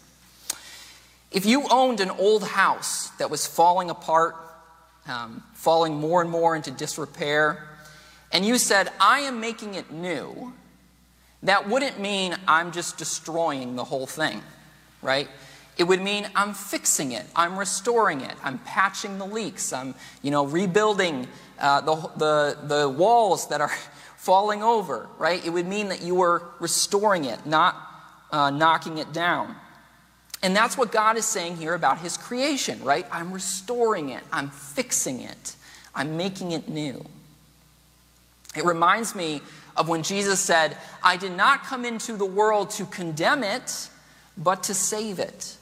If 1.35 1.45
you 1.45 1.67
owned 1.71 2.00
an 2.00 2.11
old 2.11 2.45
house 2.45 3.11
that 3.19 3.29
was 3.29 3.47
falling 3.47 3.91
apart 3.91 4.37
um, 5.07 5.43
falling 5.53 5.95
more 5.95 6.23
and 6.23 6.31
more 6.31 6.57
into 6.57 6.71
disrepair, 6.71 7.69
and 8.33 8.45
you 8.45 8.59
said, 8.59 8.91
I 9.00 9.21
am 9.21 9.41
making 9.41 9.75
it 9.75 9.91
new, 9.91 10.53
that 11.43 11.69
wouldn't 11.69 12.00
mean 12.00 12.35
I'm 12.49 12.73
just 12.73 12.97
destroying 12.97 13.76
the 13.76 13.85
whole 13.85 14.07
thing, 14.07 14.43
right? 15.03 15.29
It 15.76 15.85
would 15.85 16.00
mean 16.00 16.29
I'm 16.35 16.55
fixing 16.55 17.12
it, 17.12 17.25
I'm 17.37 17.59
restoring 17.59 18.21
it, 18.23 18.35
I'm 18.43 18.59
patching 18.59 19.19
the 19.19 19.26
leaks, 19.26 19.73
I'm 19.73 19.95
you 20.23 20.31
know 20.31 20.47
rebuilding 20.47 21.26
uh, 21.59 21.81
the, 21.81 21.95
the, 22.17 22.59
the 22.62 22.88
walls 22.88 23.49
that 23.49 23.61
are 23.61 23.73
falling 24.17 24.62
over, 24.62 25.07
right? 25.19 25.45
It 25.45 25.50
would 25.50 25.67
mean 25.67 25.88
that 25.88 26.00
you 26.00 26.14
were 26.14 26.43
restoring 26.61 27.25
it, 27.25 27.45
not 27.45 27.76
uh, 28.31 28.50
knocking 28.50 28.99
it 28.99 29.12
down. 29.12 29.55
And 30.43 30.55
that's 30.55 30.76
what 30.76 30.93
God 30.93 31.17
is 31.17 31.25
saying 31.25 31.57
here 31.57 31.75
about 31.75 31.99
his 31.99 32.17
creation, 32.17 32.83
right? 32.83 33.07
I'm 33.11 33.33
restoring 33.33 34.11
it, 34.11 34.23
I'm 34.33 34.50
fixing 34.50 35.21
it, 35.21 35.57
I'm 35.95 36.17
making 36.17 36.53
it 36.53 36.69
new. 36.69 37.05
It 38.57 38.64
reminds 38.64 39.14
me 39.14 39.41
of 39.76 39.88
when 39.88 40.03
Jesus 40.03 40.41
said, 40.41 40.76
I 41.03 41.17
did 41.17 41.33
not 41.33 41.64
come 41.64 41.85
into 41.85 42.17
the 42.17 42.26
world 42.26 42.71
to 42.71 42.85
condemn 42.87 43.43
it, 43.43 43.88
but 44.37 44.62
to 44.64 44.75
save 44.75 45.19
it. 45.19 45.57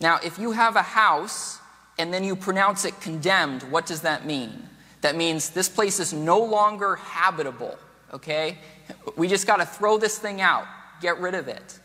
Now, 0.00 0.18
if 0.24 0.38
you 0.38 0.52
have 0.52 0.76
a 0.76 0.82
house 0.82 1.60
and 1.98 2.12
then 2.12 2.24
you 2.24 2.34
pronounce 2.34 2.84
it 2.84 3.00
condemned, 3.00 3.62
what 3.64 3.86
does 3.86 4.02
that 4.02 4.26
mean? 4.26 4.68
That 5.02 5.16
means 5.16 5.50
this 5.50 5.68
place 5.68 6.00
is 6.00 6.12
no 6.12 6.38
longer 6.38 6.96
habitable, 6.96 7.78
okay? 8.12 8.58
We 9.16 9.28
just 9.28 9.46
got 9.46 9.56
to 9.56 9.66
throw 9.66 9.98
this 9.98 10.18
thing 10.18 10.40
out, 10.40 10.66
get 11.00 11.18
rid 11.18 11.34
of 11.34 11.48
it. 11.48 11.78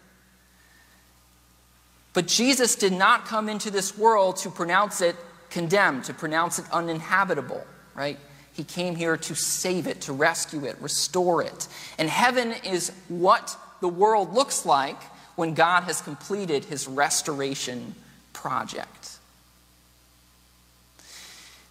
But 2.18 2.26
Jesus 2.26 2.74
did 2.74 2.94
not 2.94 3.28
come 3.28 3.48
into 3.48 3.70
this 3.70 3.96
world 3.96 4.38
to 4.38 4.50
pronounce 4.50 5.02
it 5.02 5.16
condemned, 5.52 6.06
to 6.06 6.16
pronounce 6.16 6.58
it 6.58 6.66
uninhabitable, 6.72 7.64
right? 7.94 8.18
He 8.54 8.64
came 8.64 8.96
here 8.96 9.18
to 9.18 9.36
save 9.36 9.86
it, 9.86 10.02
to 10.02 10.14
rescue 10.14 10.66
it, 10.66 10.78
restore 10.82 11.44
it. 11.44 11.68
And 12.00 12.10
heaven 12.10 12.56
is 12.64 12.92
what 13.08 13.56
the 13.82 13.88
world 13.88 14.34
looks 14.34 14.66
like 14.66 15.00
when 15.36 15.54
God 15.54 15.84
has 15.84 16.02
completed 16.02 16.66
his 16.66 16.88
restoration 16.88 17.94
project. 18.34 19.20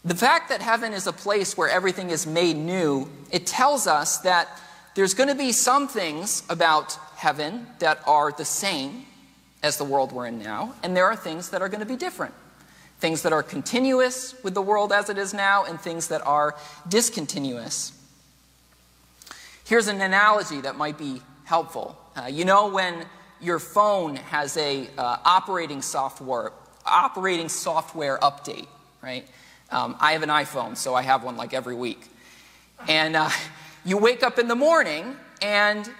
The 0.04 0.14
fact 0.14 0.50
that 0.50 0.62
heaven 0.62 0.92
is 0.92 1.08
a 1.08 1.12
place 1.12 1.56
where 1.56 1.68
everything 1.68 2.10
is 2.10 2.24
made 2.24 2.56
new, 2.56 3.08
it 3.32 3.48
tells 3.48 3.88
us 3.88 4.18
that 4.18 4.46
there's 4.94 5.14
going 5.14 5.28
to 5.28 5.34
be 5.34 5.50
some 5.50 5.88
things 5.88 6.44
about 6.48 6.96
heaven 7.16 7.66
that 7.80 7.98
are 8.06 8.30
the 8.30 8.44
same 8.44 9.06
as 9.66 9.76
the 9.76 9.84
world 9.84 10.12
we're 10.12 10.26
in 10.26 10.38
now, 10.38 10.74
and 10.82 10.96
there 10.96 11.04
are 11.04 11.16
things 11.16 11.50
that 11.50 11.60
are 11.60 11.68
going 11.68 11.80
to 11.80 11.86
be 11.86 11.96
different 11.96 12.32
things 12.98 13.22
that 13.22 13.32
are 13.32 13.42
continuous 13.42 14.34
with 14.42 14.54
the 14.54 14.62
world 14.62 14.92
as 14.92 15.10
it 15.10 15.18
is 15.18 15.34
now, 15.34 15.64
and 15.64 15.80
things 15.80 16.08
that 16.08 16.26
are 16.26 16.54
discontinuous. 16.88 17.92
Here's 19.64 19.88
an 19.88 20.00
analogy 20.00 20.60
that 20.62 20.76
might 20.76 20.96
be 20.96 21.20
helpful. 21.44 21.98
Uh, 22.16 22.26
you 22.26 22.44
know, 22.44 22.68
when 22.68 23.04
your 23.40 23.58
phone 23.58 24.16
has 24.16 24.56
a 24.56 24.88
uh, 24.96 25.18
operating 25.24 25.82
software 25.82 26.52
operating 26.86 27.48
software 27.48 28.16
update, 28.18 28.68
right? 29.02 29.26
Um, 29.72 29.96
I 29.98 30.12
have 30.12 30.22
an 30.22 30.28
iPhone, 30.28 30.76
so 30.76 30.94
I 30.94 31.02
have 31.02 31.24
one 31.24 31.36
like 31.36 31.52
every 31.52 31.74
week. 31.74 32.06
And 32.86 33.16
uh, 33.16 33.28
you 33.84 33.98
wake 33.98 34.22
up 34.22 34.38
in 34.38 34.46
the 34.46 34.54
morning, 34.54 35.16
and 35.42 35.90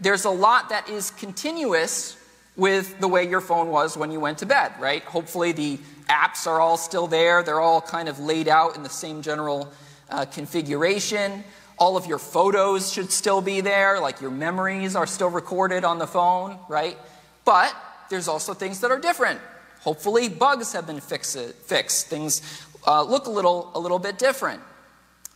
there's 0.00 0.24
a 0.24 0.30
lot 0.30 0.70
that 0.70 0.88
is 0.88 1.12
continuous 1.12 2.16
with 2.56 3.00
the 3.00 3.08
way 3.08 3.28
your 3.28 3.40
phone 3.40 3.68
was 3.68 3.96
when 3.96 4.12
you 4.12 4.20
went 4.20 4.38
to 4.38 4.46
bed, 4.46 4.72
right? 4.78 5.02
Hopefully, 5.04 5.52
the 5.52 5.78
apps 6.08 6.46
are 6.46 6.60
all 6.60 6.76
still 6.76 7.06
there. 7.06 7.42
They're 7.42 7.60
all 7.60 7.80
kind 7.80 8.08
of 8.08 8.20
laid 8.20 8.48
out 8.48 8.76
in 8.76 8.82
the 8.82 8.88
same 8.88 9.22
general 9.22 9.72
uh, 10.10 10.24
configuration. 10.26 11.42
All 11.78 11.96
of 11.96 12.06
your 12.06 12.18
photos 12.18 12.92
should 12.92 13.10
still 13.10 13.40
be 13.40 13.60
there, 13.60 13.98
like 13.98 14.20
your 14.20 14.30
memories 14.30 14.94
are 14.94 15.06
still 15.06 15.30
recorded 15.30 15.84
on 15.84 15.98
the 15.98 16.06
phone, 16.06 16.58
right? 16.68 16.96
But 17.44 17.74
there's 18.10 18.28
also 18.28 18.54
things 18.54 18.80
that 18.80 18.92
are 18.92 19.00
different. 19.00 19.40
Hopefully, 19.80 20.28
bugs 20.28 20.72
have 20.72 20.86
been 20.86 21.00
fixed. 21.00 21.36
fixed. 21.36 22.06
Things 22.06 22.64
uh, 22.86 23.02
look 23.02 23.26
a 23.26 23.30
little, 23.30 23.72
a 23.74 23.80
little 23.80 23.98
bit 23.98 24.18
different. 24.18 24.62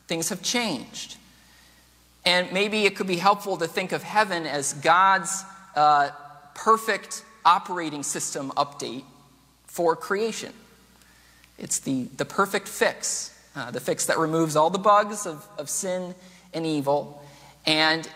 Things 0.07 0.29
have 0.29 0.43
changed. 0.43 1.17
And 2.25 2.53
maybe 2.53 2.85
it 2.85 2.95
could 2.95 3.07
be 3.07 3.17
helpful 3.17 3.57
to 3.57 3.67
think 3.67 3.93
of 3.93 4.03
heaven 4.03 4.47
as 4.47 4.75
God's 4.75 5.45
uh, 5.75 6.11
perfect 6.59 7.25
operating 7.45 8.03
system 8.03 8.51
update 8.57 9.05
for 9.67 9.95
creation. 9.95 10.53
It's 11.57 11.79
the, 11.79 12.05
the 12.17 12.25
perfect 12.25 12.67
fix, 12.67 13.33
uh, 13.55 13.71
the 13.71 13.81
fix 13.81 14.07
that 14.07 14.19
removes 14.19 14.57
all 14.57 14.69
the 14.71 14.79
bugs 14.79 15.25
of, 15.25 15.47
of 15.57 15.71
sin 15.71 16.15
and 16.53 16.67
evil. 16.67 17.23
And 17.65 18.09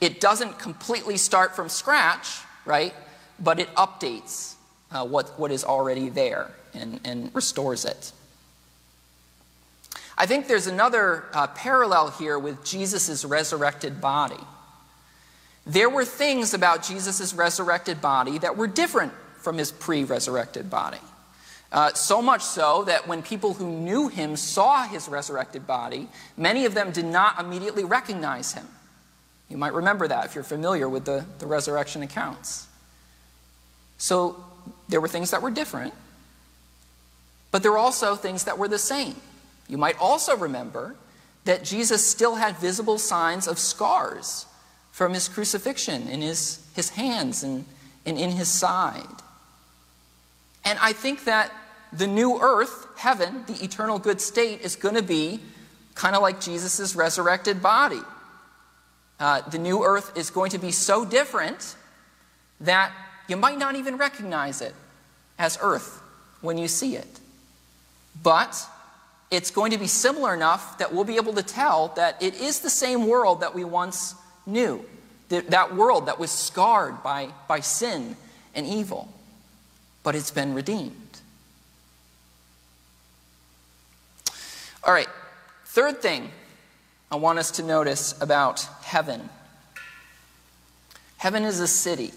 it 0.00 0.20
doesn't 0.20 0.58
completely 0.58 1.16
start 1.18 1.54
from 1.54 1.68
scratch, 1.68 2.40
right? 2.64 2.94
But 3.38 3.60
it 3.60 3.68
updates 3.74 4.54
uh, 4.90 5.06
what, 5.06 5.38
what 5.38 5.52
is 5.52 5.62
already 5.62 6.08
there 6.08 6.50
and, 6.72 6.98
and 7.04 7.30
restores 7.34 7.84
it. 7.84 8.12
I 10.16 10.26
think 10.26 10.46
there's 10.46 10.66
another 10.66 11.24
uh, 11.34 11.46
parallel 11.48 12.10
here 12.10 12.38
with 12.38 12.64
Jesus' 12.64 13.24
resurrected 13.24 14.00
body. 14.00 14.42
There 15.66 15.88
were 15.88 16.04
things 16.04 16.54
about 16.54 16.82
Jesus' 16.82 17.34
resurrected 17.34 18.00
body 18.00 18.38
that 18.38 18.56
were 18.56 18.66
different 18.66 19.12
from 19.38 19.58
his 19.58 19.70
pre 19.70 20.04
resurrected 20.04 20.68
body. 20.68 20.98
Uh, 21.70 21.92
so 21.94 22.20
much 22.20 22.42
so 22.42 22.84
that 22.84 23.08
when 23.08 23.22
people 23.22 23.54
who 23.54 23.66
knew 23.66 24.08
him 24.08 24.36
saw 24.36 24.86
his 24.86 25.08
resurrected 25.08 25.66
body, 25.66 26.06
many 26.36 26.66
of 26.66 26.74
them 26.74 26.92
did 26.92 27.06
not 27.06 27.40
immediately 27.40 27.84
recognize 27.84 28.52
him. 28.52 28.66
You 29.48 29.56
might 29.56 29.72
remember 29.72 30.06
that 30.08 30.26
if 30.26 30.34
you're 30.34 30.44
familiar 30.44 30.88
with 30.88 31.06
the, 31.06 31.24
the 31.38 31.46
resurrection 31.46 32.02
accounts. 32.02 32.66
So 33.96 34.44
there 34.88 35.00
were 35.00 35.08
things 35.08 35.30
that 35.30 35.40
were 35.40 35.50
different, 35.50 35.94
but 37.50 37.62
there 37.62 37.72
were 37.72 37.78
also 37.78 38.16
things 38.16 38.44
that 38.44 38.58
were 38.58 38.68
the 38.68 38.78
same. 38.78 39.16
You 39.68 39.78
might 39.78 39.98
also 39.98 40.36
remember 40.36 40.96
that 41.44 41.64
Jesus 41.64 42.06
still 42.06 42.34
had 42.34 42.56
visible 42.58 42.98
signs 42.98 43.48
of 43.48 43.58
scars 43.58 44.46
from 44.92 45.14
his 45.14 45.28
crucifixion 45.28 46.06
in 46.08 46.20
his, 46.20 46.64
his 46.76 46.90
hands 46.90 47.42
and, 47.42 47.64
and 48.06 48.18
in 48.18 48.30
his 48.30 48.48
side. 48.48 49.02
And 50.64 50.78
I 50.80 50.92
think 50.92 51.24
that 51.24 51.50
the 51.92 52.06
new 52.06 52.38
earth, 52.40 52.86
heaven, 52.96 53.44
the 53.46 53.64
eternal 53.64 53.98
good 53.98 54.20
state, 54.20 54.60
is 54.60 54.76
going 54.76 54.94
to 54.94 55.02
be 55.02 55.40
kind 55.94 56.14
of 56.14 56.22
like 56.22 56.40
Jesus' 56.40 56.94
resurrected 56.94 57.62
body. 57.62 58.00
Uh, 59.18 59.40
the 59.42 59.58
new 59.58 59.84
earth 59.84 60.16
is 60.16 60.30
going 60.30 60.50
to 60.50 60.58
be 60.58 60.72
so 60.72 61.04
different 61.04 61.74
that 62.60 62.92
you 63.28 63.36
might 63.36 63.58
not 63.58 63.76
even 63.76 63.96
recognize 63.96 64.60
it 64.60 64.74
as 65.38 65.58
earth 65.60 66.00
when 66.40 66.58
you 66.58 66.68
see 66.68 66.96
it. 66.96 67.20
But 68.22 68.66
it's 69.30 69.50
going 69.50 69.70
to 69.72 69.78
be 69.78 69.86
similar 69.86 70.34
enough 70.34 70.78
that 70.78 70.92
we'll 70.92 71.04
be 71.04 71.16
able 71.16 71.32
to 71.34 71.42
tell 71.42 71.88
that 71.96 72.22
it 72.22 72.40
is 72.40 72.60
the 72.60 72.70
same 72.70 73.06
world 73.06 73.40
that 73.40 73.54
we 73.54 73.64
once 73.64 74.14
knew. 74.46 74.84
That 75.28 75.74
world 75.74 76.06
that 76.06 76.18
was 76.18 76.30
scarred 76.30 77.02
by, 77.02 77.30
by 77.48 77.60
sin 77.60 78.16
and 78.54 78.66
evil, 78.66 79.08
but 80.02 80.14
it's 80.14 80.30
been 80.30 80.52
redeemed. 80.52 81.20
All 84.84 84.92
right, 84.92 85.08
third 85.64 86.02
thing 86.02 86.30
I 87.10 87.16
want 87.16 87.38
us 87.38 87.50
to 87.52 87.62
notice 87.62 88.20
about 88.20 88.66
heaven 88.82 89.28
heaven 91.18 91.44
is 91.44 91.60
a 91.60 91.68
city. 91.68 92.10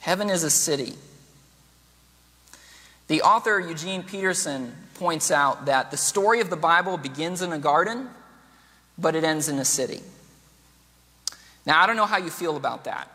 Heaven 0.00 0.28
is 0.28 0.44
a 0.44 0.50
city. 0.50 0.92
The 3.06 3.22
author 3.22 3.58
Eugene 3.58 4.02
Peterson 4.02 4.74
points 4.94 5.30
out 5.30 5.64
that 5.66 5.90
the 5.90 5.96
story 5.96 6.40
of 6.40 6.50
the 6.50 6.56
Bible 6.56 6.98
begins 6.98 7.40
in 7.40 7.52
a 7.52 7.58
garden, 7.58 8.10
but 8.98 9.16
it 9.16 9.24
ends 9.24 9.48
in 9.48 9.58
a 9.58 9.64
city. 9.64 10.02
Now, 11.68 11.82
I 11.82 11.86
don't 11.86 11.96
know 11.96 12.06
how 12.06 12.16
you 12.16 12.30
feel 12.30 12.56
about 12.56 12.84
that. 12.84 13.12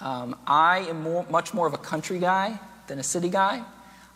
Um, 0.00 0.36
I 0.46 0.86
am 0.88 1.02
more, 1.02 1.26
much 1.28 1.52
more 1.52 1.66
of 1.66 1.74
a 1.74 1.78
country 1.78 2.18
guy 2.18 2.58
than 2.86 2.98
a 2.98 3.02
city 3.02 3.28
guy. 3.28 3.62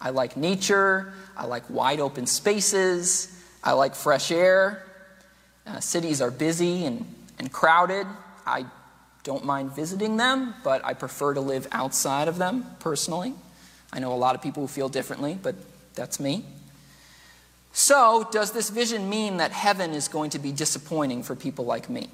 I 0.01 0.09
like 0.09 0.39
nature, 0.39 1.13
I 1.37 1.45
like 1.45 1.69
wide 1.69 2.01
open 2.01 2.25
spaces, 2.27 3.39
I 3.63 3.73
like 3.73 3.95
fresh 3.95 4.33
air. 4.33 4.87
Uh, 5.67 5.81
cities 5.81 6.23
are 6.23 6.31
busy 6.31 6.87
and, 6.87 7.05
and 7.39 7.53
crowded. 7.53 8.07
I 8.47 8.65
don't 9.23 9.45
mind 9.45 9.73
visiting 9.73 10.17
them, 10.17 10.55
but 10.65 10.83
I 10.83 10.95
prefer 10.95 11.35
to 11.35 11.41
live 11.43 11.69
outside 11.73 12.29
of 12.29 12.39
them 12.39 12.65
personally. 12.81 13.35
I 13.93 13.99
know 13.99 14.15
a 14.15 14.17
lot 14.17 14.35
of 14.35 14.41
people 14.41 14.63
who 14.63 14.69
feel 14.69 14.89
differently, 14.89 15.39
but 15.43 15.57
that's 15.95 16.19
me. 16.19 16.43
So, 17.75 18.27
does 18.33 18.53
this 18.53 18.71
vision 18.71 19.11
mean 19.11 19.37
that 19.37 19.53
heaven 19.53 19.91
is 19.91 20.09
going 20.09 20.31
to 20.31 20.39
be 20.39 20.53
disappointing 20.53 21.23
for 21.23 21.37
people 21.37 21.67
like 21.67 21.91
me? 21.91 22.09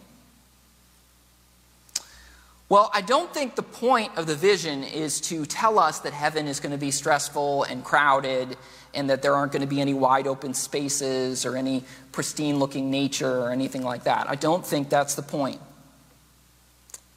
Well, 2.72 2.90
I 2.94 3.02
don't 3.02 3.30
think 3.34 3.54
the 3.54 3.62
point 3.62 4.16
of 4.16 4.26
the 4.26 4.34
vision 4.34 4.82
is 4.82 5.20
to 5.28 5.44
tell 5.44 5.78
us 5.78 5.98
that 5.98 6.14
heaven 6.14 6.48
is 6.48 6.58
going 6.58 6.72
to 6.72 6.78
be 6.78 6.90
stressful 6.90 7.64
and 7.64 7.84
crowded 7.84 8.56
and 8.94 9.10
that 9.10 9.20
there 9.20 9.34
aren't 9.34 9.52
going 9.52 9.60
to 9.60 9.68
be 9.68 9.82
any 9.82 9.92
wide 9.92 10.26
open 10.26 10.54
spaces 10.54 11.44
or 11.44 11.58
any 11.58 11.84
pristine 12.12 12.58
looking 12.58 12.90
nature 12.90 13.40
or 13.40 13.50
anything 13.50 13.82
like 13.82 14.04
that. 14.04 14.26
I 14.26 14.36
don't 14.36 14.64
think 14.64 14.88
that's 14.88 15.14
the 15.16 15.22
point. 15.22 15.60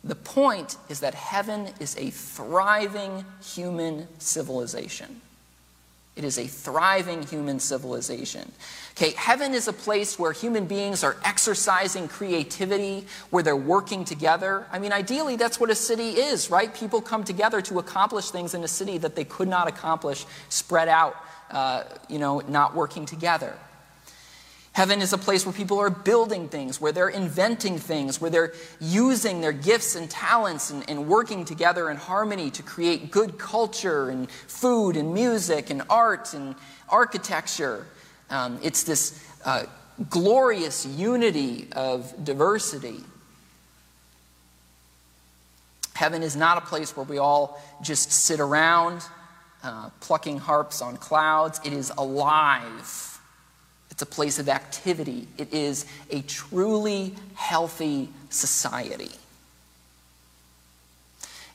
The 0.04 0.16
point 0.16 0.76
is 0.90 1.00
that 1.00 1.16
heaven 1.16 1.70
is 1.80 1.96
a 1.96 2.10
thriving 2.10 3.24
human 3.42 4.10
civilization. 4.20 5.22
It 6.18 6.26
is 6.26 6.38
a 6.38 6.48
thriving 6.48 7.24
human 7.24 7.62
civilization. 7.62 8.52
Okay, 8.98 9.12
heaven 9.18 9.54
is 9.54 9.68
a 9.68 9.74
place 9.74 10.18
where 10.18 10.32
human 10.32 10.68
beings 10.68 11.04
are 11.04 11.18
exercising 11.26 12.08
creativity, 12.08 13.06
where 13.30 13.44
they're 13.44 13.54
working 13.54 14.06
together. 14.06 14.66
I 14.72 14.80
mean, 14.80 14.94
ideally, 14.94 15.36
that's 15.36 15.60
what 15.60 15.70
a 15.70 15.76
city 15.76 16.12
is, 16.12 16.50
right? 16.50 16.74
People 16.74 17.02
come 17.02 17.26
together 17.26 17.62
to 17.64 17.80
accomplish 17.80 18.32
things 18.32 18.54
in 18.54 18.64
a 18.64 18.70
city 18.70 18.98
that 19.00 19.18
they 19.18 19.26
could 19.26 19.50
not 19.50 19.68
accomplish 19.68 20.26
spread 20.48 20.88
out, 20.88 21.18
uh, 21.52 21.84
you 22.08 22.20
know, 22.20 22.40
not 22.48 22.74
working 22.74 23.06
together. 23.06 23.58
Heaven 24.72 25.02
is 25.02 25.12
a 25.12 25.18
place 25.18 25.46
where 25.46 25.54
people 25.54 25.78
are 25.78 25.90
building 25.90 26.48
things, 26.48 26.80
where 26.80 26.94
they're 26.94 27.10
inventing 27.10 27.78
things, 27.80 28.22
where 28.22 28.30
they're 28.30 28.54
using 28.80 29.42
their 29.42 29.52
gifts 29.52 29.96
and 29.96 30.10
talents 30.10 30.70
and, 30.70 30.90
and, 30.90 31.08
working 31.08 31.44
together 31.44 31.90
in 31.90 31.98
harmony 31.98 32.50
to 32.52 32.64
create 32.64 33.12
good 33.12 33.38
culture 33.38 34.10
and 34.10 34.32
food 34.32 34.96
and 34.96 35.14
music 35.14 35.70
and 35.70 35.82
art 35.90 36.34
and 36.34 36.56
architecture. 36.88 37.86
Um, 38.30 38.60
it's 38.64 38.84
this 38.84 39.24
uh, 39.46 39.64
glorious 40.10 40.86
unity 40.86 41.68
of 41.74 42.14
diversity. 42.24 43.00
Heaven 45.94 46.24
is 46.24 46.36
not 46.36 46.58
a 46.58 46.62
place 46.62 46.96
where 46.96 47.06
we 47.06 47.18
all 47.18 47.62
just 47.82 48.12
sit 48.12 48.40
around 48.40 49.02
uh, 49.64 49.90
plucking 50.00 50.38
harps 50.38 50.82
on 50.82 50.98
clouds, 50.98 51.60
it 51.64 51.74
is 51.74 51.92
alive 51.98 53.16
it's 53.96 54.02
a 54.02 54.06
place 54.06 54.40
of 54.40 54.50
activity. 54.50 55.26
It 55.38 55.54
is 55.54 55.86
a 56.12 56.22
truly 56.24 57.16
healthy 57.36 58.10
society. 58.30 59.12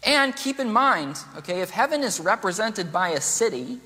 And 0.06 0.34
keep 0.34 0.58
in 0.58 0.72
mind, 0.72 1.18
okay, 1.36 1.60
if 1.60 1.68
heaven 1.68 2.02
is 2.02 2.18
represented 2.18 2.90
by 2.90 3.10
a 3.10 3.20
city, 3.20 3.78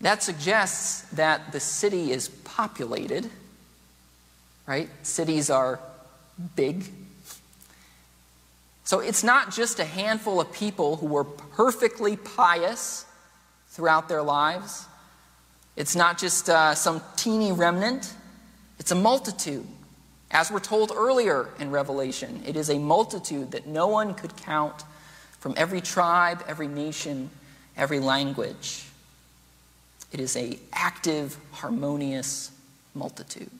that 0.00 0.22
suggests 0.22 1.02
that 1.10 1.52
the 1.52 1.60
city 1.60 2.12
is 2.12 2.28
populated, 2.28 3.28
right? 4.66 4.88
Cities 5.02 5.50
are 5.50 5.80
big. 6.54 6.84
So 8.84 9.00
it's 9.00 9.24
not 9.24 9.52
just 9.52 9.80
a 9.80 9.84
handful 9.84 10.40
of 10.40 10.52
people 10.52 10.96
who 10.96 11.06
were 11.06 11.24
perfectly 11.24 12.16
pious 12.16 13.04
throughout 13.70 14.08
their 14.08 14.22
lives. 14.22 14.86
It's 15.76 15.94
not 15.94 16.18
just 16.18 16.48
uh, 16.48 16.74
some 16.74 17.02
teeny 17.16 17.52
remnant, 17.52 18.14
it's 18.78 18.90
a 18.90 18.96
multitude. 18.96 19.66
As 20.30 20.50
we're 20.50 20.60
told 20.60 20.92
earlier 20.94 21.48
in 21.58 21.70
Revelation, 21.70 22.42
it 22.46 22.54
is 22.56 22.70
a 22.70 22.78
multitude 22.78 23.52
that 23.52 23.66
no 23.66 23.88
one 23.88 24.14
could 24.14 24.36
count 24.36 24.84
from 25.38 25.54
every 25.56 25.80
tribe, 25.80 26.44
every 26.46 26.68
nation, 26.68 27.30
every 27.76 27.98
language. 27.98 28.87
It 30.12 30.20
is 30.20 30.36
a 30.36 30.58
active, 30.72 31.36
harmonious 31.52 32.50
multitude. 32.94 33.50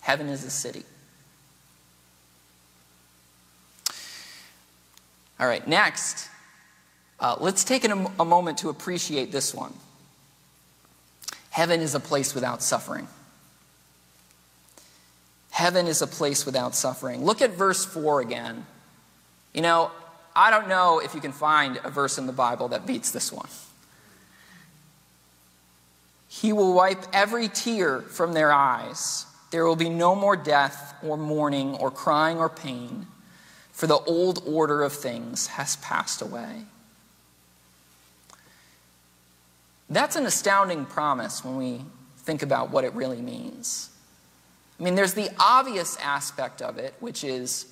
Heaven 0.00 0.28
is 0.28 0.44
a 0.44 0.50
city. 0.50 0.84
All 5.40 5.46
right, 5.46 5.66
next, 5.68 6.28
uh, 7.20 7.36
let's 7.38 7.62
take 7.62 7.84
a, 7.84 8.10
a 8.18 8.24
moment 8.24 8.58
to 8.58 8.70
appreciate 8.70 9.30
this 9.30 9.54
one. 9.54 9.72
Heaven 11.50 11.80
is 11.80 11.94
a 11.94 12.00
place 12.00 12.34
without 12.34 12.62
suffering. 12.62 13.06
Heaven 15.50 15.86
is 15.86 16.02
a 16.02 16.06
place 16.06 16.46
without 16.46 16.74
suffering. 16.74 17.24
Look 17.24 17.42
at 17.42 17.50
verse 17.50 17.84
4 17.84 18.20
again. 18.20 18.66
You 19.52 19.62
know, 19.62 19.90
I 20.36 20.50
don't 20.50 20.68
know 20.68 21.00
if 21.00 21.14
you 21.14 21.20
can 21.20 21.32
find 21.32 21.80
a 21.82 21.90
verse 21.90 22.18
in 22.18 22.26
the 22.26 22.32
Bible 22.32 22.68
that 22.68 22.86
beats 22.86 23.10
this 23.10 23.32
one. 23.32 23.48
He 26.28 26.52
will 26.52 26.74
wipe 26.74 27.04
every 27.12 27.48
tear 27.48 28.02
from 28.02 28.34
their 28.34 28.52
eyes. 28.52 29.24
There 29.50 29.64
will 29.64 29.76
be 29.76 29.88
no 29.88 30.14
more 30.14 30.36
death 30.36 30.94
or 31.02 31.16
mourning 31.16 31.74
or 31.76 31.90
crying 31.90 32.38
or 32.38 32.50
pain, 32.50 33.06
for 33.72 33.86
the 33.86 33.96
old 33.96 34.42
order 34.46 34.82
of 34.82 34.92
things 34.92 35.46
has 35.48 35.76
passed 35.76 36.20
away. 36.20 36.64
That's 39.88 40.16
an 40.16 40.26
astounding 40.26 40.84
promise 40.84 41.42
when 41.42 41.56
we 41.56 41.80
think 42.18 42.42
about 42.42 42.70
what 42.70 42.84
it 42.84 42.92
really 42.92 43.22
means. 43.22 43.88
I 44.78 44.82
mean, 44.82 44.94
there's 44.94 45.14
the 45.14 45.30
obvious 45.40 45.96
aspect 45.96 46.60
of 46.60 46.76
it, 46.76 46.94
which 47.00 47.24
is 47.24 47.66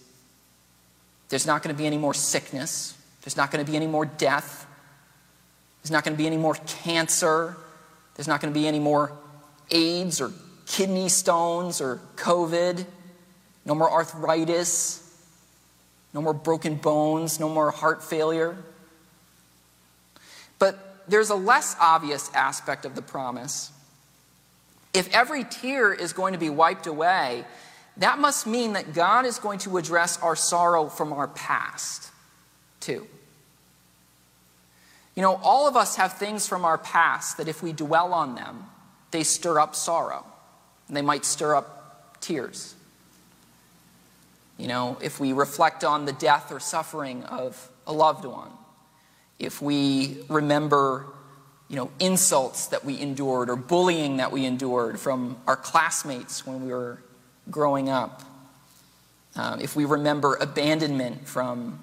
there's 1.28 1.46
not 1.46 1.62
going 1.62 1.74
to 1.74 1.78
be 1.78 1.87
any 1.87 1.98
more 1.98 2.14
sickness, 2.14 2.96
there's 3.22 3.37
not 3.37 3.50
going 3.50 3.64
to 3.64 3.70
be 3.70 3.76
any 3.76 3.87
more 3.87 4.07
death, 4.07 4.66
there's 5.83 5.90
not 5.90 6.04
going 6.04 6.16
to 6.16 6.18
be 6.18 6.26
any 6.26 6.38
more 6.38 6.54
cancer, 6.66 7.57
there's 8.16 8.26
not 8.26 8.40
going 8.40 8.52
to 8.52 8.59
be 8.59 8.66
any 8.66 8.79
more 8.79 9.12
AIDS 9.70 10.20
or 10.20 10.33
kidney 10.66 11.09
stones 11.09 11.81
or 11.81 12.00
COVID, 12.16 12.85
no 13.64 13.74
more 13.74 13.90
arthritis, 13.90 15.02
no 16.14 16.22
more 16.22 16.33
broken 16.33 16.76
bones, 16.76 17.38
no 17.38 17.48
more 17.48 17.70
heart 17.70 18.02
failure. 18.02 18.57
But 20.59 21.05
there's 21.09 21.31
a 21.31 21.35
less 21.35 21.76
obvious 21.81 22.31
aspect 22.35 22.85
of 22.85 22.94
the 22.94 23.02
promise. 23.02 23.70
If 24.94 25.14
every 25.14 25.44
tear 25.44 25.92
is 25.92 26.14
going 26.14 26.33
to 26.33 26.38
be 26.38 26.48
wiped 26.48 26.87
away, 26.87 27.44
that 27.98 28.18
must 28.18 28.46
mean 28.46 28.72
that 28.72 28.94
God 28.94 29.26
is 29.26 29.38
going 29.38 29.59
to 29.61 29.76
address 29.76 30.18
our 30.22 30.37
sorrow 30.37 30.88
from 30.88 31.12
our 31.12 31.29
past, 31.29 32.11
too. 32.81 33.07
You 35.16 35.22
know, 35.22 35.40
all 35.42 35.66
of 35.66 35.76
us 35.76 35.96
have 35.96 36.18
things 36.18 36.46
from 36.46 36.64
our 36.64 36.79
past 36.79 37.38
that 37.38 37.48
if 37.48 37.62
we 37.62 37.72
dwell 37.72 38.12
on 38.12 38.35
them, 38.35 38.64
they 39.11 39.22
stir 39.22 39.59
up 39.59 39.74
sorrow. 39.74 40.24
And 40.88 40.96
they 40.96 41.02
might 41.02 41.24
stir 41.24 41.57
up 41.57 42.20
tears. 42.20 42.74
You 44.59 44.68
know, 44.68 44.98
if 45.02 45.18
we 45.18 45.33
reflect 45.33 45.85
on 45.85 46.05
the 46.05 46.12
death 46.12 46.52
or 46.52 46.61
suffering 46.61 47.24
of 47.24 47.68
a 47.87 47.92
loved 47.92 48.24
one, 48.24 48.50
if 49.38 49.61
we 49.61 50.18
remember 50.29 51.07
you 51.68 51.76
know, 51.76 51.90
insults 51.98 52.68
that 52.68 52.85
we 52.85 53.00
endured 53.00 53.50
or 53.50 53.57
bullying 53.57 54.18
that 54.18 54.31
we 54.31 54.44
endured 54.44 55.00
from 55.00 55.37
our 55.46 55.57
classmates 55.57 56.46
when 56.46 56.64
we 56.64 56.72
were 56.72 57.02
growing 57.50 57.88
up, 57.88 58.22
um, 59.35 59.61
if 59.61 59.74
we 59.74 59.85
remember 59.85 60.37
abandonment 60.37 61.26
from 61.26 61.83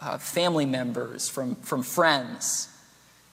uh, 0.00 0.18
family 0.18 0.66
members, 0.66 1.28
from, 1.28 1.54
from 1.56 1.82
friends, 1.82 2.68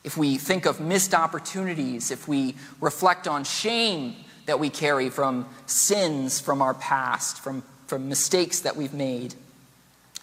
if 0.04 0.18
we 0.18 0.38
think 0.38 0.66
of 0.66 0.80
missed 0.80 1.14
opportunities, 1.14 2.12
if 2.12 2.28
we 2.28 2.56
reflect 2.82 3.28
on 3.28 3.44
shame 3.44 4.16
that 4.46 4.60
we 4.60 4.70
carry 4.70 5.10
from 5.10 5.48
sins 5.66 6.40
from 6.40 6.62
our 6.62 6.74
past, 6.74 7.40
from, 7.40 7.64
from 7.88 8.08
mistakes 8.08 8.62
that 8.62 8.76
we've 8.76 8.94
made, 8.94 9.34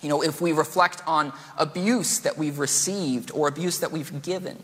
you 0.03 0.09
know, 0.09 0.23
if 0.23 0.41
we 0.41 0.53
reflect 0.53 1.03
on 1.07 1.33
abuse 1.57 2.21
that 2.21 2.37
we've 2.37 2.59
received 2.59 3.31
or 3.33 3.49
abuse 3.49 3.81
that 3.81 3.91
we've 3.91 4.23
given. 4.23 4.63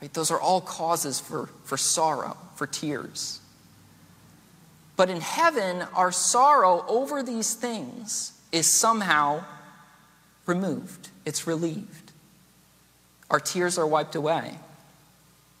Right? 0.00 0.12
Those 0.12 0.30
are 0.30 0.40
all 0.40 0.60
causes 0.60 1.20
for, 1.20 1.48
for 1.64 1.76
sorrow, 1.76 2.36
for 2.54 2.66
tears. 2.66 3.40
But 4.96 5.10
in 5.10 5.20
heaven, 5.20 5.82
our 5.94 6.12
sorrow 6.12 6.84
over 6.88 7.22
these 7.22 7.54
things 7.54 8.32
is 8.52 8.66
somehow 8.66 9.44
removed, 10.46 11.08
it's 11.24 11.46
relieved. 11.46 12.12
Our 13.30 13.40
tears 13.40 13.78
are 13.78 13.86
wiped 13.86 14.14
away. 14.14 14.58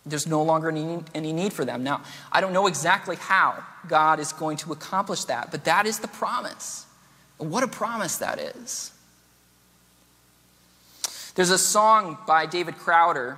There's 0.04 0.26
no 0.26 0.42
longer 0.42 0.68
any, 0.68 1.02
any 1.14 1.32
need 1.32 1.52
for 1.52 1.64
them. 1.64 1.82
Now, 1.82 2.02
I 2.30 2.40
don't 2.40 2.52
know 2.52 2.68
exactly 2.68 3.16
how 3.16 3.64
God 3.88 4.20
is 4.20 4.32
going 4.32 4.56
to 4.58 4.72
accomplish 4.72 5.24
that, 5.24 5.50
but 5.50 5.64
that 5.64 5.84
is 5.86 5.98
the 5.98 6.08
promise. 6.08 6.86
What 7.38 7.64
a 7.64 7.68
promise 7.68 8.18
that 8.18 8.38
is. 8.38 8.92
There's 11.34 11.50
a 11.50 11.58
song 11.58 12.18
by 12.26 12.46
David 12.46 12.76
Crowder 12.78 13.36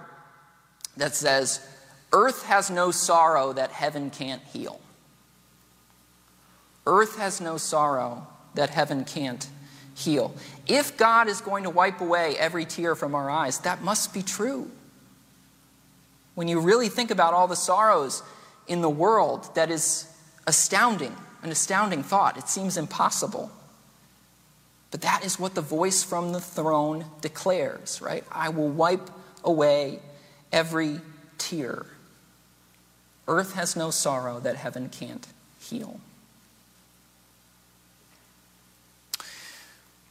that 0.99 1.15
says, 1.15 1.67
Earth 2.13 2.45
has 2.45 2.71
no 2.71 2.91
sorrow 2.91 3.53
that 3.55 3.73
heaven 3.73 4.11
can't 4.11 4.43
heal. 4.43 4.81
Earth 6.87 7.19
has 7.19 7.41
no 7.41 7.57
sorrow 7.57 8.27
that 8.55 8.71
heaven 8.71 9.05
can't 9.05 9.49
heal. 9.99 10.35
If 10.67 10.97
God 10.97 11.29
is 11.29 11.41
going 11.41 11.65
to 11.65 11.71
wipe 11.71 12.01
away 12.01 12.37
every 12.39 12.65
tear 12.65 12.95
from 12.95 13.15
our 13.15 13.29
eyes, 13.29 13.59
that 13.61 13.83
must 13.83 14.15
be 14.15 14.23
true. 14.23 14.71
When 16.35 16.47
you 16.47 16.61
really 16.61 16.89
think 16.89 17.11
about 17.11 17.35
all 17.35 17.49
the 17.49 17.57
sorrows 17.57 18.23
in 18.69 18.81
the 18.81 18.89
world, 18.89 19.55
that 19.57 19.71
is 19.71 20.07
astounding, 20.47 21.15
an 21.43 21.51
astounding 21.51 22.03
thought. 22.03 22.37
It 22.37 22.49
seems 22.49 22.77
impossible. 22.77 23.51
But 24.91 25.03
that 25.03 25.25
is 25.25 25.39
what 25.39 25.55
the 25.55 25.61
voice 25.61 26.03
from 26.03 26.33
the 26.33 26.41
throne 26.41 27.05
declares, 27.21 28.01
right? 28.01 28.25
I 28.31 28.51
will 28.51 28.69
wipe 28.69 29.11
away 29.43 29.99
every 30.53 31.01
tear. 31.39 31.87
Earth 33.27 33.55
has 33.55 33.77
no 33.77 33.91
sorrow 33.91 34.41
that 34.41 34.57
heaven 34.57 34.89
can't 34.89 35.27
heal. 35.61 36.01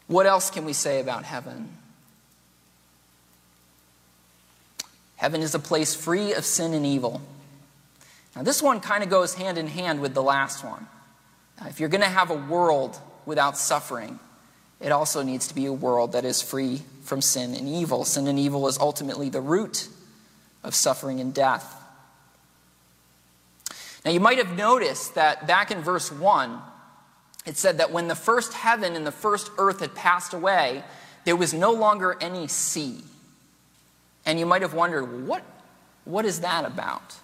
What 0.07 0.25
else 0.25 0.49
can 0.49 0.65
we 0.65 0.73
say 0.73 0.99
about 0.99 1.23
heaven? 1.23 1.69
Heaven 5.17 5.41
is 5.41 5.53
a 5.53 5.59
place 5.59 5.95
free 5.95 6.33
of 6.33 6.45
sin 6.45 6.73
and 6.73 6.85
evil. 6.85 7.21
Now, 8.35 8.43
this 8.43 8.61
one 8.61 8.79
kind 8.79 9.03
of 9.03 9.09
goes 9.09 9.33
hand 9.33 9.57
in 9.57 9.67
hand 9.67 9.99
with 9.99 10.13
the 10.13 10.23
last 10.23 10.63
one. 10.63 10.87
Now, 11.59 11.67
if 11.67 11.79
you're 11.79 11.89
going 11.89 12.01
to 12.01 12.07
have 12.07 12.29
a 12.29 12.35
world 12.35 12.97
without 13.25 13.57
suffering, 13.57 14.19
it 14.79 14.91
also 14.91 15.23
needs 15.23 15.47
to 15.47 15.55
be 15.55 15.65
a 15.65 15.73
world 15.73 16.11
that 16.11 16.23
is 16.23 16.41
free 16.41 16.83
from 17.03 17.21
sin 17.21 17.55
and 17.55 17.67
evil. 17.67 18.05
Sin 18.05 18.27
and 18.27 18.37
evil 18.37 18.67
is 18.67 18.77
ultimately 18.77 19.29
the 19.29 19.41
root 19.41 19.87
of 20.63 20.75
suffering 20.75 21.19
and 21.19 21.33
death. 21.33 21.73
Now, 24.05 24.11
you 24.11 24.19
might 24.19 24.37
have 24.37 24.55
noticed 24.55 25.15
that 25.15 25.47
back 25.47 25.71
in 25.71 25.81
verse 25.81 26.11
1, 26.11 26.61
it 27.47 27.55
said 27.55 27.77
that 27.77 27.91
when 27.91 28.09
the 28.09 28.15
first 28.15 28.51
heaven 28.53 28.95
and 28.97 29.07
the 29.07 29.11
first 29.11 29.49
earth 29.57 29.79
had 29.79 29.95
passed 29.95 30.33
away, 30.33 30.83
there 31.23 31.37
was 31.37 31.53
no 31.53 31.71
longer 31.71 32.17
any 32.19 32.49
sea. 32.49 33.01
And 34.25 34.37
you 34.37 34.45
might 34.45 34.61
have 34.63 34.73
wondered, 34.73 35.25
what, 35.25 35.43
what 36.03 36.25
is 36.25 36.41
that 36.41 36.65
about? 36.65 37.15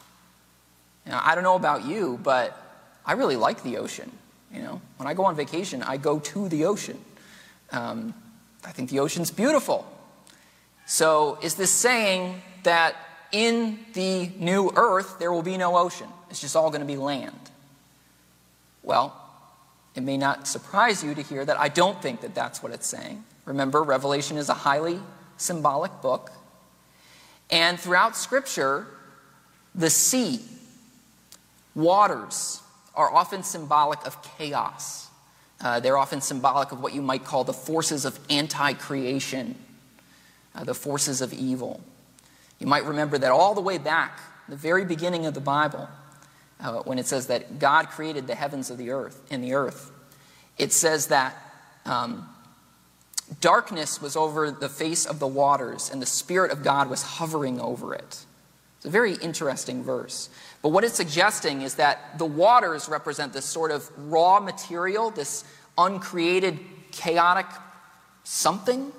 Now, 1.05 1.21
I 1.21 1.35
don't 1.35 1.43
know 1.43 1.57
about 1.57 1.83
you, 1.83 2.17
but 2.23 2.57
I 3.05 3.13
really 3.13 3.35
like 3.35 3.63
the 3.63 3.77
ocean. 3.77 4.09
You 4.53 4.61
know, 4.61 4.81
when 4.95 5.07
I 5.07 5.13
go 5.13 5.25
on 5.25 5.35
vacation, 5.35 5.83
I 5.83 5.97
go 5.97 6.19
to 6.19 6.47
the 6.47 6.65
ocean. 6.65 6.99
Um, 7.73 8.13
I 8.63 8.71
think 8.71 8.91
the 8.91 8.99
ocean's 8.99 9.29
beautiful. 9.29 9.85
So, 10.85 11.37
is 11.41 11.55
this 11.55 11.71
saying 11.71 12.41
that 12.63 12.95
in 13.33 13.79
the 13.91 14.29
new 14.37 14.71
earth 14.75 15.19
there 15.19 15.33
will 15.33 15.41
be 15.41 15.57
no 15.57 15.75
ocean? 15.77 16.07
It's 16.29 16.39
just 16.39 16.55
all 16.55 16.69
going 16.69 16.81
to 16.81 16.87
be 16.87 16.95
land. 16.95 17.35
Well, 18.83 19.19
it 19.95 20.01
may 20.01 20.17
not 20.17 20.47
surprise 20.47 21.03
you 21.03 21.13
to 21.13 21.21
hear 21.21 21.45
that 21.45 21.59
I 21.59 21.69
don't 21.69 22.01
think 22.01 22.21
that 22.21 22.33
that's 22.33 22.63
what 22.63 22.71
it's 22.71 22.87
saying. 22.87 23.23
Remember, 23.45 23.83
Revelation 23.83 24.37
is 24.37 24.49
a 24.49 24.53
highly 24.53 24.99
symbolic 25.37 26.01
book. 26.01 26.31
And 27.51 27.79
throughout 27.79 28.15
Scripture, 28.15 28.87
the 29.75 29.89
sea, 29.89 30.39
waters, 31.75 32.61
are 32.95 33.13
often 33.13 33.43
symbolic 33.43 34.05
of 34.05 34.21
chaos. 34.37 35.09
Uh, 35.61 35.79
they're 35.79 35.97
often 35.97 36.21
symbolic 36.21 36.71
of 36.71 36.81
what 36.81 36.93
you 36.93 37.01
might 37.01 37.23
call 37.23 37.43
the 37.43 37.53
forces 37.53 38.05
of 38.05 38.19
anti 38.29 38.73
creation, 38.73 39.55
uh, 40.55 40.63
the 40.63 40.73
forces 40.73 41.21
of 41.21 41.33
evil. 41.33 41.81
You 42.59 42.67
might 42.67 42.85
remember 42.85 43.17
that 43.17 43.31
all 43.31 43.53
the 43.53 43.61
way 43.61 43.77
back, 43.77 44.19
the 44.47 44.55
very 44.55 44.85
beginning 44.85 45.25
of 45.25 45.33
the 45.33 45.41
Bible, 45.41 45.87
uh, 46.63 46.81
when 46.83 46.97
it 46.97 47.05
says 47.05 47.27
that 47.27 47.59
God 47.59 47.89
created 47.89 48.25
the 48.25 48.35
heavens 48.35 48.71
of 48.71 48.77
the 48.77 48.91
earth 48.91 49.21
and 49.29 49.43
the 49.43 49.53
earth, 49.53 49.91
it 50.57 50.71
says 50.71 51.07
that 51.07 51.35
um, 51.85 52.27
darkness 53.41 54.01
was 54.01 54.15
over 54.15 54.49
the 54.49 54.69
face 54.69 55.05
of 55.05 55.19
the 55.19 55.27
waters, 55.27 55.89
and 55.91 56.01
the 56.01 56.05
Spirit 56.05 56.51
of 56.51 56.63
God 56.63 56.89
was 56.89 57.03
hovering 57.03 57.59
over 57.59 57.93
it. 57.93 58.25
It's 58.77 58.85
a 58.85 58.89
very 58.89 59.15
interesting 59.15 59.83
verse. 59.83 60.29
But 60.61 60.69
what 60.69 60.83
it's 60.83 60.95
suggesting 60.95 61.61
is 61.61 61.75
that 61.75 62.17
the 62.17 62.25
waters 62.25 62.89
represent 62.89 63.33
this 63.33 63.45
sort 63.45 63.71
of 63.71 63.89
raw 63.97 64.39
material, 64.39 65.09
this 65.09 65.43
uncreated, 65.77 66.59
chaotic 66.91 67.45
something. 68.23 68.91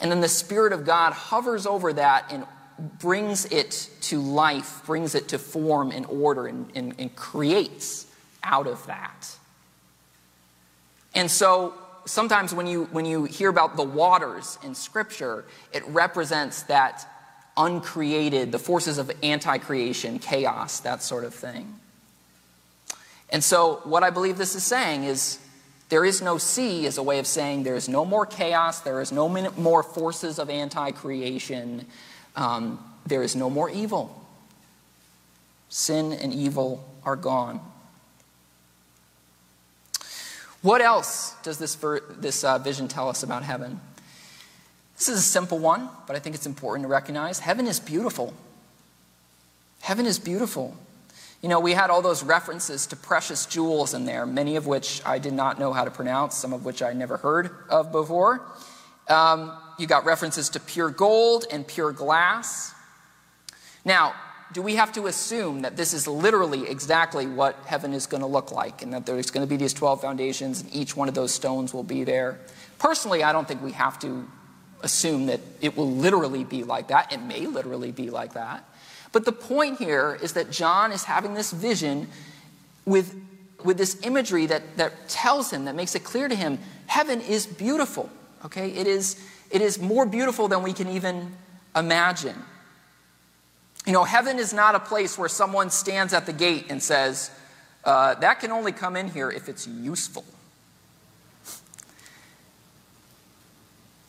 And 0.00 0.10
then 0.10 0.20
the 0.20 0.28
Spirit 0.28 0.72
of 0.72 0.84
God 0.84 1.12
hovers 1.12 1.66
over 1.66 1.92
that 1.92 2.32
and 2.32 2.44
brings 2.78 3.44
it 3.46 3.90
to 4.02 4.20
life, 4.20 4.82
brings 4.86 5.14
it 5.14 5.28
to 5.28 5.38
form 5.38 5.90
and 5.90 6.06
order, 6.06 6.46
and, 6.46 6.70
and, 6.74 6.94
and 6.98 7.14
creates 7.16 8.06
out 8.42 8.66
of 8.66 8.84
that. 8.86 9.36
And 11.14 11.30
so 11.30 11.74
sometimes 12.04 12.54
when 12.54 12.66
you, 12.66 12.84
when 12.86 13.04
you 13.04 13.24
hear 13.24 13.48
about 13.48 13.76
the 13.76 13.84
waters 13.84 14.58
in 14.62 14.74
Scripture, 14.74 15.44
it 15.72 15.86
represents 15.88 16.62
that 16.64 17.06
uncreated, 17.56 18.52
the 18.52 18.58
forces 18.58 18.98
of 18.98 19.10
anti 19.22 19.58
creation, 19.58 20.18
chaos, 20.18 20.80
that 20.80 21.02
sort 21.02 21.24
of 21.24 21.34
thing. 21.34 21.74
And 23.30 23.44
so, 23.44 23.80
what 23.84 24.02
I 24.02 24.10
believe 24.10 24.38
this 24.38 24.54
is 24.54 24.64
saying 24.64 25.04
is 25.04 25.38
there 25.88 26.04
is 26.04 26.22
no 26.22 26.38
sea, 26.38 26.86
as 26.86 26.98
a 26.98 27.02
way 27.02 27.18
of 27.18 27.26
saying 27.26 27.64
there 27.64 27.76
is 27.76 27.88
no 27.88 28.04
more 28.04 28.24
chaos, 28.24 28.80
there 28.80 29.00
is 29.00 29.12
no 29.12 29.28
more 29.28 29.82
forces 29.82 30.38
of 30.38 30.48
anti 30.48 30.92
creation, 30.92 31.86
um, 32.38 32.78
there 33.04 33.22
is 33.22 33.34
no 33.34 33.50
more 33.50 33.68
evil. 33.68 34.14
Sin 35.68 36.12
and 36.12 36.32
evil 36.32 36.88
are 37.04 37.16
gone. 37.16 37.60
What 40.62 40.80
else 40.80 41.34
does 41.42 41.58
this, 41.58 41.76
this 42.18 42.44
uh, 42.44 42.58
vision 42.58 42.88
tell 42.88 43.08
us 43.08 43.22
about 43.22 43.42
heaven? 43.42 43.80
This 44.96 45.08
is 45.08 45.18
a 45.18 45.22
simple 45.22 45.58
one, 45.58 45.88
but 46.06 46.16
I 46.16 46.20
think 46.20 46.34
it's 46.34 46.46
important 46.46 46.84
to 46.84 46.88
recognize. 46.88 47.40
Heaven 47.40 47.66
is 47.66 47.80
beautiful. 47.80 48.32
Heaven 49.80 50.06
is 50.06 50.18
beautiful. 50.18 50.76
You 51.42 51.48
know, 51.48 51.60
we 51.60 51.72
had 51.72 51.90
all 51.90 52.02
those 52.02 52.22
references 52.22 52.86
to 52.88 52.96
precious 52.96 53.46
jewels 53.46 53.94
in 53.94 54.04
there, 54.06 54.26
many 54.26 54.56
of 54.56 54.66
which 54.66 55.00
I 55.04 55.18
did 55.18 55.32
not 55.32 55.58
know 55.58 55.72
how 55.72 55.84
to 55.84 55.90
pronounce, 55.90 56.36
some 56.36 56.52
of 56.52 56.64
which 56.64 56.82
I 56.82 56.92
never 56.92 57.16
heard 57.16 57.50
of 57.68 57.92
before. 57.92 58.42
Um, 59.08 59.56
you 59.78 59.86
got 59.86 60.04
references 60.04 60.50
to 60.50 60.60
pure 60.60 60.90
gold 60.90 61.46
and 61.50 61.66
pure 61.66 61.92
glass. 61.92 62.74
Now, 63.84 64.14
do 64.52 64.62
we 64.62 64.76
have 64.76 64.92
to 64.92 65.06
assume 65.06 65.62
that 65.62 65.76
this 65.76 65.92
is 65.92 66.08
literally 66.08 66.68
exactly 66.68 67.26
what 67.26 67.56
heaven 67.66 67.92
is 67.92 68.06
going 68.06 68.22
to 68.22 68.26
look 68.26 68.50
like 68.50 68.82
and 68.82 68.92
that 68.92 69.06
there's 69.06 69.30
going 69.30 69.46
to 69.46 69.48
be 69.48 69.56
these 69.56 69.72
12 69.72 70.00
foundations 70.00 70.62
and 70.62 70.74
each 70.74 70.96
one 70.96 71.08
of 71.08 71.14
those 71.14 71.32
stones 71.32 71.74
will 71.74 71.82
be 71.82 72.04
there? 72.04 72.38
Personally, 72.78 73.22
I 73.22 73.32
don't 73.32 73.46
think 73.46 73.62
we 73.62 73.72
have 73.72 73.98
to 74.00 74.28
assume 74.82 75.26
that 75.26 75.40
it 75.60 75.76
will 75.76 75.90
literally 75.90 76.44
be 76.44 76.64
like 76.64 76.88
that. 76.88 77.12
It 77.12 77.20
may 77.20 77.46
literally 77.46 77.92
be 77.92 78.10
like 78.10 78.34
that. 78.34 78.64
But 79.12 79.24
the 79.24 79.32
point 79.32 79.78
here 79.78 80.18
is 80.22 80.32
that 80.34 80.50
John 80.50 80.92
is 80.92 81.04
having 81.04 81.34
this 81.34 81.52
vision 81.52 82.08
with, 82.84 83.14
with 83.64 83.76
this 83.76 84.00
imagery 84.02 84.46
that, 84.46 84.76
that 84.76 85.08
tells 85.08 85.50
him, 85.50 85.64
that 85.66 85.74
makes 85.74 85.94
it 85.94 86.04
clear 86.04 86.28
to 86.28 86.34
him, 86.34 86.58
heaven 86.86 87.20
is 87.20 87.46
beautiful. 87.46 88.08
Okay? 88.44 88.70
It 88.70 88.86
is, 88.86 89.22
it 89.50 89.62
is 89.62 89.78
more 89.78 90.06
beautiful 90.06 90.48
than 90.48 90.62
we 90.62 90.72
can 90.72 90.88
even 90.88 91.32
imagine. 91.74 92.36
You 93.86 93.92
know, 93.92 94.04
heaven 94.04 94.38
is 94.38 94.52
not 94.52 94.74
a 94.74 94.80
place 94.80 95.16
where 95.16 95.28
someone 95.28 95.70
stands 95.70 96.12
at 96.12 96.26
the 96.26 96.32
gate 96.32 96.66
and 96.68 96.82
says, 96.82 97.30
uh, 97.84 98.14
that 98.16 98.40
can 98.40 98.50
only 98.50 98.72
come 98.72 98.96
in 98.96 99.08
here 99.08 99.30
if 99.30 99.48
it's 99.48 99.66
useful. 99.66 100.24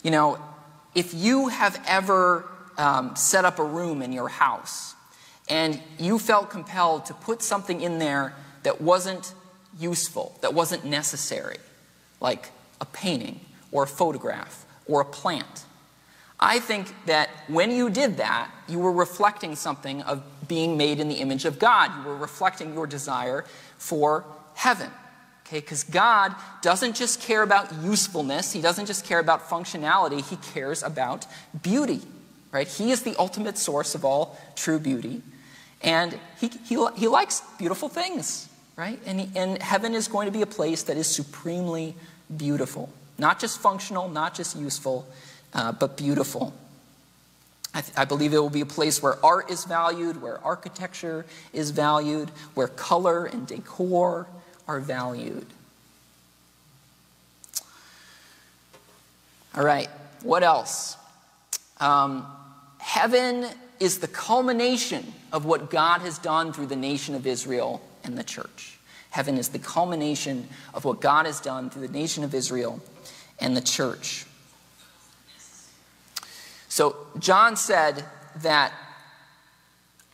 You 0.04 0.12
know, 0.12 0.40
if 0.96 1.14
you 1.14 1.50
have 1.50 1.82
ever 1.88 2.46
um, 2.78 3.16
set 3.16 3.46
up 3.46 3.60
a 3.60 3.64
room 3.64 4.02
in 4.02 4.12
your 4.12 4.30
house 4.30 4.96
and 5.48 5.82
you 5.98 6.20
felt 6.20 6.50
compelled 6.50 7.06
to 7.06 7.14
put 7.14 7.42
something 7.42 7.82
in 7.82 8.00
there 8.00 8.34
that 8.64 8.82
wasn't 8.82 9.34
useful, 9.80 10.38
that 10.42 10.54
wasn't 10.54 10.86
necessary, 10.86 11.58
like 12.20 12.50
a 12.82 12.86
painting 12.86 13.40
or 13.72 13.84
a 13.84 13.88
photograph 13.88 14.66
or 14.88 15.02
a 15.02 15.06
plant, 15.06 15.66
I 16.40 16.60
think 16.60 16.94
that 17.06 17.30
when 17.48 17.72
you 17.72 17.90
did 17.90 18.18
that, 18.18 18.50
you 18.68 18.80
were 18.80 18.94
reflecting 18.94 19.56
something 19.56 20.02
of 20.04 20.24
being 20.48 20.78
made 20.78 21.00
in 21.00 21.10
the 21.10 21.16
image 21.16 21.46
of 21.46 21.60
God. 21.60 21.92
You 21.98 22.10
were 22.10 22.16
reflecting 22.16 22.74
your 22.74 22.88
desire 22.88 23.44
for 23.78 24.26
heaven. 24.56 24.90
Okay, 25.46 25.60
because 25.60 25.84
God 25.84 26.36
doesn't 26.62 26.96
just 26.96 27.22
care 27.22 27.42
about 27.42 27.74
usefulness, 27.82 28.54
He 28.54 28.62
doesn't 28.62 28.86
just 28.86 29.04
care 29.04 29.20
about 29.20 29.50
functionality, 29.50 30.28
He 30.28 30.36
cares 30.54 30.84
about 30.84 31.26
beauty, 31.64 32.02
right? 32.52 32.68
He 32.68 32.92
is 32.92 33.02
the 33.02 33.16
ultimate 33.18 33.58
source 33.58 33.96
of 33.96 34.06
all 34.06 34.40
true 34.56 34.80
beauty. 34.80 35.24
And 35.82 36.20
He, 36.40 36.52
he, 36.66 36.78
he 36.96 37.08
likes 37.08 37.42
beautiful 37.58 37.90
things, 37.90 38.48
right? 38.76 39.00
And, 39.08 39.22
he, 39.22 39.38
and 39.38 39.62
heaven 39.62 39.96
is 39.96 40.08
going 40.08 40.28
to 40.28 40.32
be 40.32 40.44
a 40.44 40.48
place 40.48 40.84
that 40.84 40.98
is 40.98 41.08
supremely 41.08 41.96
beautiful. 42.38 42.94
Not 43.20 43.40
just 43.40 43.60
functional, 43.60 44.10
not 44.10 44.34
just 44.34 44.58
useful, 44.58 45.06
uh, 45.54 45.74
but 45.74 45.98
beautiful. 45.98 46.54
I, 47.74 47.82
th- 47.82 47.94
I, 47.98 48.06
believe 48.06 48.34
it 48.34 48.40
will 48.40 48.50
be 48.50 48.62
a 48.62 48.66
place 48.66 49.04
where 49.04 49.24
art 49.24 49.52
is 49.52 49.66
valued, 49.66 50.22
where 50.22 50.44
architecture 50.44 51.26
is 51.54 51.70
valued, 51.70 52.30
where 52.56 52.68
color 52.68 53.26
and 53.26 53.46
decor 53.46 54.28
are 54.68 54.80
valued. 54.80 55.46
All 59.56 59.64
right, 59.64 59.90
what 60.24 60.44
else? 60.44 60.96
Um, 61.80 62.26
heaven 62.80 63.46
is 63.80 64.00
the 64.00 64.08
culmination 64.08 65.14
of 65.32 65.46
what 65.46 65.70
God 65.70 66.02
has 66.02 66.18
done 66.18 66.54
through 66.54 66.68
the 66.68 66.76
nation 66.76 67.16
of 67.16 67.28
Israel 67.28 67.82
and 68.04 68.18
the 68.18 68.24
church. 68.24 68.80
Heaven 69.12 69.38
is 69.38 69.50
the 69.50 69.60
culmination 69.60 70.48
of 70.74 70.86
what 70.86 71.02
God 71.02 71.26
has 71.26 71.40
done 71.40 71.70
through 71.70 71.88
the 71.88 71.94
nation 71.94 72.24
of 72.24 72.34
Israel 72.34 72.82
and 73.40 73.56
the 73.56 73.62
church. 73.62 74.26
So, 76.68 76.96
John 77.18 77.56
said 77.56 78.06
that 78.38 78.74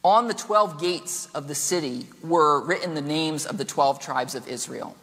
on 0.04 0.28
the 0.28 0.34
12 0.34 0.80
gates 0.80 1.28
of 1.34 1.48
the 1.48 1.56
city 1.56 2.08
were 2.24 2.62
written 2.62 2.94
the 2.94 3.02
names 3.02 3.46
of 3.46 3.58
the 3.58 3.66
12 3.66 4.00
tribes 4.00 4.36
of 4.36 4.48
Israel. 4.48 4.96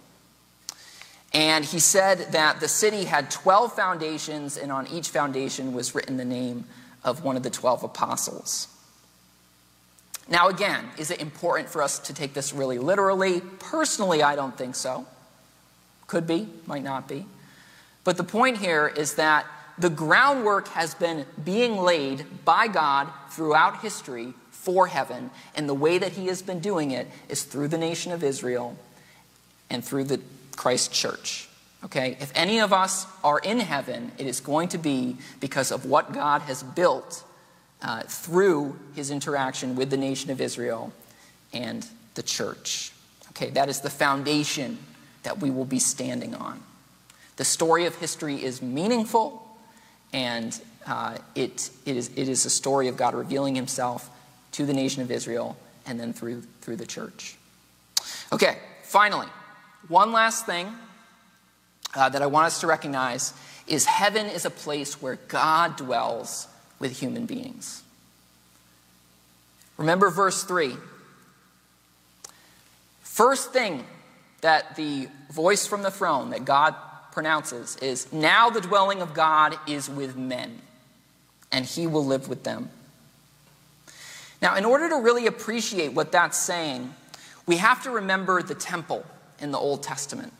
And 1.35 1.65
he 1.65 1.79
said 1.79 2.33
that 2.33 2.61
the 2.61 2.69
city 2.69 3.05
had 3.05 3.31
12 3.31 3.75
foundations, 3.75 4.57
and 4.57 4.71
on 4.71 4.87
each 4.89 5.09
foundation 5.09 5.73
was 5.73 5.95
written 5.95 6.19
the 6.19 6.25
name 6.25 6.67
of 7.05 7.25
one 7.25 7.37
of 7.37 7.43
the 7.43 7.51
12 7.51 7.83
apostles. 7.85 8.69
Now, 10.29 10.49
again, 10.49 10.85
is 10.99 11.11
it 11.11 11.21
important 11.21 11.69
for 11.69 11.83
us 11.83 11.99
to 12.01 12.15
take 12.15 12.33
this 12.33 12.53
really 12.53 12.79
literally? 12.79 13.41
Personally, 13.59 14.23
I 14.23 14.37
don't 14.37 14.57
think 14.57 14.75
so. 14.75 15.07
Could 16.07 16.27
be, 16.27 16.49
might 16.67 16.85
not 16.85 17.09
be. 17.09 17.27
But 18.05 18.17
the 18.17 18.25
point 18.25 18.59
here 18.59 18.89
is 18.89 19.15
that 19.15 19.47
the 19.79 19.91
groundwork 19.91 20.69
has 20.69 20.95
been 20.95 21.25
being 21.45 21.77
laid 21.77 22.45
by 22.45 22.69
God 22.69 23.09
throughout 23.31 23.81
history 23.81 24.35
for 24.51 24.87
heaven, 24.87 25.31
and 25.57 25.69
the 25.69 25.75
way 25.75 25.99
that 25.99 26.13
He 26.13 26.27
has 26.27 26.43
been 26.43 26.61
doing 26.61 26.91
it 26.93 27.09
is 27.29 27.43
through 27.43 27.69
the 27.69 27.79
nation 27.79 28.13
of 28.13 28.23
Israel 28.23 28.77
and 29.71 29.85
through 29.85 30.05
the 30.05 30.21
Christ 30.57 30.93
church. 30.93 31.49
Okay? 31.85 32.17
If 32.21 32.31
any 32.35 32.61
of 32.61 32.73
us 32.73 33.07
are 33.25 33.39
in 33.39 33.59
heaven, 33.59 34.13
it 34.19 34.27
is 34.27 34.41
going 34.41 34.69
to 34.69 34.79
be 34.79 35.17
because 35.41 35.73
of 35.73 35.85
what 35.85 36.13
God 36.13 36.43
has 36.43 36.63
built 36.63 37.25
uh, 37.83 38.03
through 38.03 38.79
his 38.95 39.11
interaction 39.11 39.75
with 39.75 39.91
the 39.91 39.97
nation 39.97 40.31
of 40.31 40.41
Israel 40.41 40.93
and 41.53 41.87
the 42.15 42.23
church. 42.23 42.93
Okay, 43.31 43.51
that 43.51 43.69
is 43.69 43.81
the 43.81 43.91
foundation 43.91 44.79
that 45.23 45.41
we 45.41 45.51
will 45.51 45.65
be 45.65 45.79
standing 45.79 46.35
on. 46.35 46.63
The 47.43 47.47
story 47.47 47.87
of 47.87 47.97
history 47.97 48.41
is 48.41 48.63
meaningful, 48.63 49.45
and 50.13 50.57
uh, 50.87 51.19
it, 51.35 51.71
it, 51.85 51.97
is, 51.97 52.09
it 52.15 52.29
is 52.29 52.47
a 52.47 52.51
story 52.51 52.87
of 52.87 52.97
God 52.97 53.15
revealing 53.17 53.57
himself 53.57 54.09
to 54.53 54.65
the 54.65 54.73
nation 54.73 55.03
of 55.03 55.11
Israel 55.11 55.57
and 55.85 55.99
then 55.99 56.13
through, 56.13 56.43
through 56.61 56.77
the 56.77 56.87
church. 56.87 57.35
Okay, 58.33 58.59
finally, 58.85 59.27
one 59.89 60.13
last 60.13 60.47
thing 60.47 60.73
uh, 61.97 62.09
that 62.11 62.23
I 62.23 62.27
want 62.27 62.47
us 62.47 62.61
to 62.61 62.69
recognize 62.69 63.35
is 63.67 63.87
heaven 63.87 64.27
is 64.27 64.45
a 64.45 64.51
place 64.51 65.03
where 65.03 65.17
God 65.27 65.75
dwells 65.75 66.47
with 66.79 66.97
human 66.97 67.27
beings. 67.27 67.83
Remember 69.79 70.11
verse 70.11 70.45
3. 70.45 70.77
First 73.03 73.53
thing 73.53 73.85
that 74.43 74.77
the 74.77 75.09
voice 75.33 75.67
from 75.67 75.83
the 75.83 75.91
throne 75.91 76.31
that 76.31 76.45
God 76.45 76.77
pronounces 77.13 77.77
is 77.77 78.13
Now 78.13 78.51
the 78.51 78.61
dwelling 78.61 79.01
of 79.01 79.15
God 79.15 79.57
is 79.69 79.89
with 79.89 80.17
men, 80.17 80.59
and 81.53 81.65
he 81.65 81.87
will 81.87 82.05
live 82.05 82.29
with 82.29 82.43
them. 82.43 82.71
Now, 84.41 84.57
in 84.57 84.65
order 84.65 84.89
to 84.89 84.97
really 84.97 85.29
appreciate 85.29 85.93
what 85.93 86.11
that's 86.11 86.37
saying, 86.37 86.93
we 87.47 87.59
have 87.59 87.83
to 87.85 87.91
remember 87.91 88.43
the 88.43 88.57
temple 88.57 89.05
in 89.41 89.53
the 89.53 89.59
Old 89.59 89.85
Testament. 89.85 90.33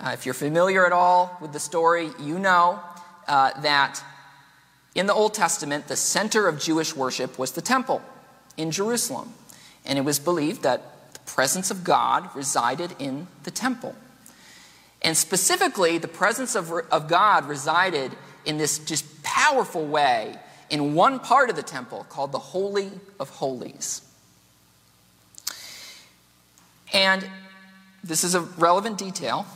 Uh, 0.00 0.10
if 0.12 0.26
you're 0.26 0.34
familiar 0.34 0.84
at 0.84 0.92
all 0.92 1.36
with 1.40 1.52
the 1.52 1.60
story, 1.60 2.10
you 2.20 2.38
know 2.38 2.80
uh, 3.28 3.58
that 3.60 4.02
in 4.96 5.06
the 5.06 5.14
Old 5.14 5.34
Testament, 5.34 5.88
the 5.88 5.96
center 5.96 6.48
of 6.48 6.58
Jewish 6.58 6.96
worship 6.96 7.38
was 7.38 7.52
the 7.52 7.62
temple 7.62 8.02
in 8.56 8.70
Jerusalem. 8.70 9.34
And 9.84 9.98
it 9.98 10.02
was 10.02 10.18
believed 10.18 10.62
that 10.62 11.12
the 11.12 11.20
presence 11.20 11.70
of 11.70 11.84
God 11.84 12.34
resided 12.34 12.94
in 12.98 13.26
the 13.44 13.50
temple. 13.50 13.94
And 15.06 15.16
specifically, 15.16 15.98
the 15.98 16.08
presence 16.08 16.56
of, 16.56 16.72
of 16.90 17.06
God 17.06 17.46
resided 17.46 18.10
in 18.44 18.58
this 18.58 18.80
just 18.80 19.22
powerful 19.22 19.86
way 19.86 20.34
in 20.68 20.94
one 20.94 21.20
part 21.20 21.48
of 21.48 21.54
the 21.54 21.62
temple 21.62 22.04
called 22.08 22.32
the 22.32 22.40
Holy 22.40 22.90
of 23.20 23.30
Holies. 23.30 24.02
And 26.92 27.24
this 28.02 28.24
is 28.24 28.34
a 28.34 28.40
relevant 28.40 28.98
detail 28.98 29.46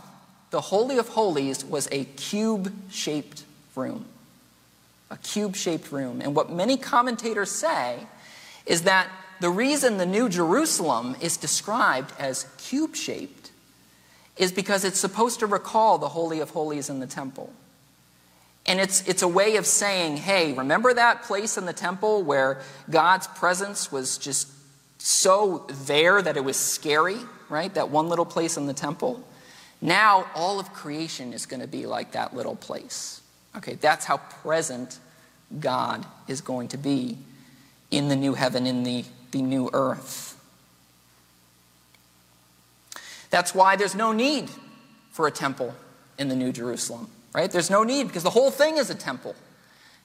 the 0.51 0.61
Holy 0.61 0.99
of 0.99 1.09
Holies 1.09 1.65
was 1.65 1.89
a 1.91 2.05
cube 2.05 2.73
shaped 2.91 3.45
room. 3.75 4.05
A 5.11 5.17
cube 5.17 5.57
shaped 5.57 5.91
room. 5.91 6.21
And 6.21 6.35
what 6.35 6.51
many 6.51 6.77
commentators 6.77 7.51
say 7.51 8.07
is 8.67 8.83
that 8.83 9.09
the 9.41 9.51
reason 9.51 9.97
the 9.97 10.07
New 10.07 10.29
Jerusalem 10.29 11.17
is 11.21 11.37
described 11.37 12.13
as 12.19 12.47
cube 12.59 12.95
shaped 12.95 13.51
is 14.41 14.51
because 14.51 14.87
it's 14.87 14.99
supposed 14.99 15.41
to 15.41 15.47
recall 15.47 15.99
the 15.99 16.09
Holy 16.09 16.41
of 16.41 16.49
Holies 16.49 16.89
in 16.89 16.99
the 16.99 17.07
temple. 17.07 17.53
And 18.65 18.81
it's, 18.81 19.07
it's 19.07 19.21
a 19.21 19.29
way 19.29 19.57
of 19.57 19.67
saying, 19.67 20.17
hey, 20.17 20.55
remember 20.55 20.95
that 20.95 21.25
place 21.25 21.59
in 21.59 21.67
the 21.67 21.75
temple 21.75 22.23
where 22.23 22.63
God's 22.89 23.27
presence 23.27 23.93
was 23.93 24.17
just 24.17 24.49
so 24.97 25.67
there 25.85 26.23
that 26.23 26.39
it 26.39 26.45
was 26.45 26.57
scary, 26.57 27.19
right? 27.51 27.73
That 27.75 27.91
one 27.91 28.09
little 28.09 28.25
place 28.25 28.57
in 28.57 28.65
the 28.65 28.73
temple? 28.73 29.23
Now, 29.83 30.25
all 30.35 30.59
of 30.59 30.73
creation 30.73 31.35
is 31.35 31.45
going 31.45 31.61
to 31.61 31.69
be 31.69 31.85
like 31.85 32.13
that 32.13 32.35
little 32.35 32.57
place. 32.57 33.21
Okay, 33.59 33.75
that's 33.75 34.07
how 34.07 34.17
present 34.43 35.01
God 35.59 36.07
is 36.29 36.41
going 36.41 36.69
to 36.69 36.79
be 36.79 37.19
in 37.91 38.09
the 38.09 38.17
new 38.17 38.33
heaven, 38.33 38.67
in 38.67 38.85
the, 38.85 39.05
the 39.33 39.43
new 39.43 39.69
earth. 39.75 40.30
That's 43.31 43.55
why 43.55 43.77
there's 43.77 43.95
no 43.95 44.13
need 44.13 44.51
for 45.13 45.27
a 45.27 45.31
temple 45.31 45.75
in 46.19 46.29
the 46.29 46.37
New 46.37 46.53
Jerusalem, 46.53 47.09
right? 47.35 47.51
There's 47.51 47.71
no 47.71 47.85
need 47.85 48.09
because 48.09 48.23
the 48.23 48.31
whole 48.31 48.51
thing 48.51 48.77
is 48.77 48.91
a 48.91 48.95
temple. 48.95 49.35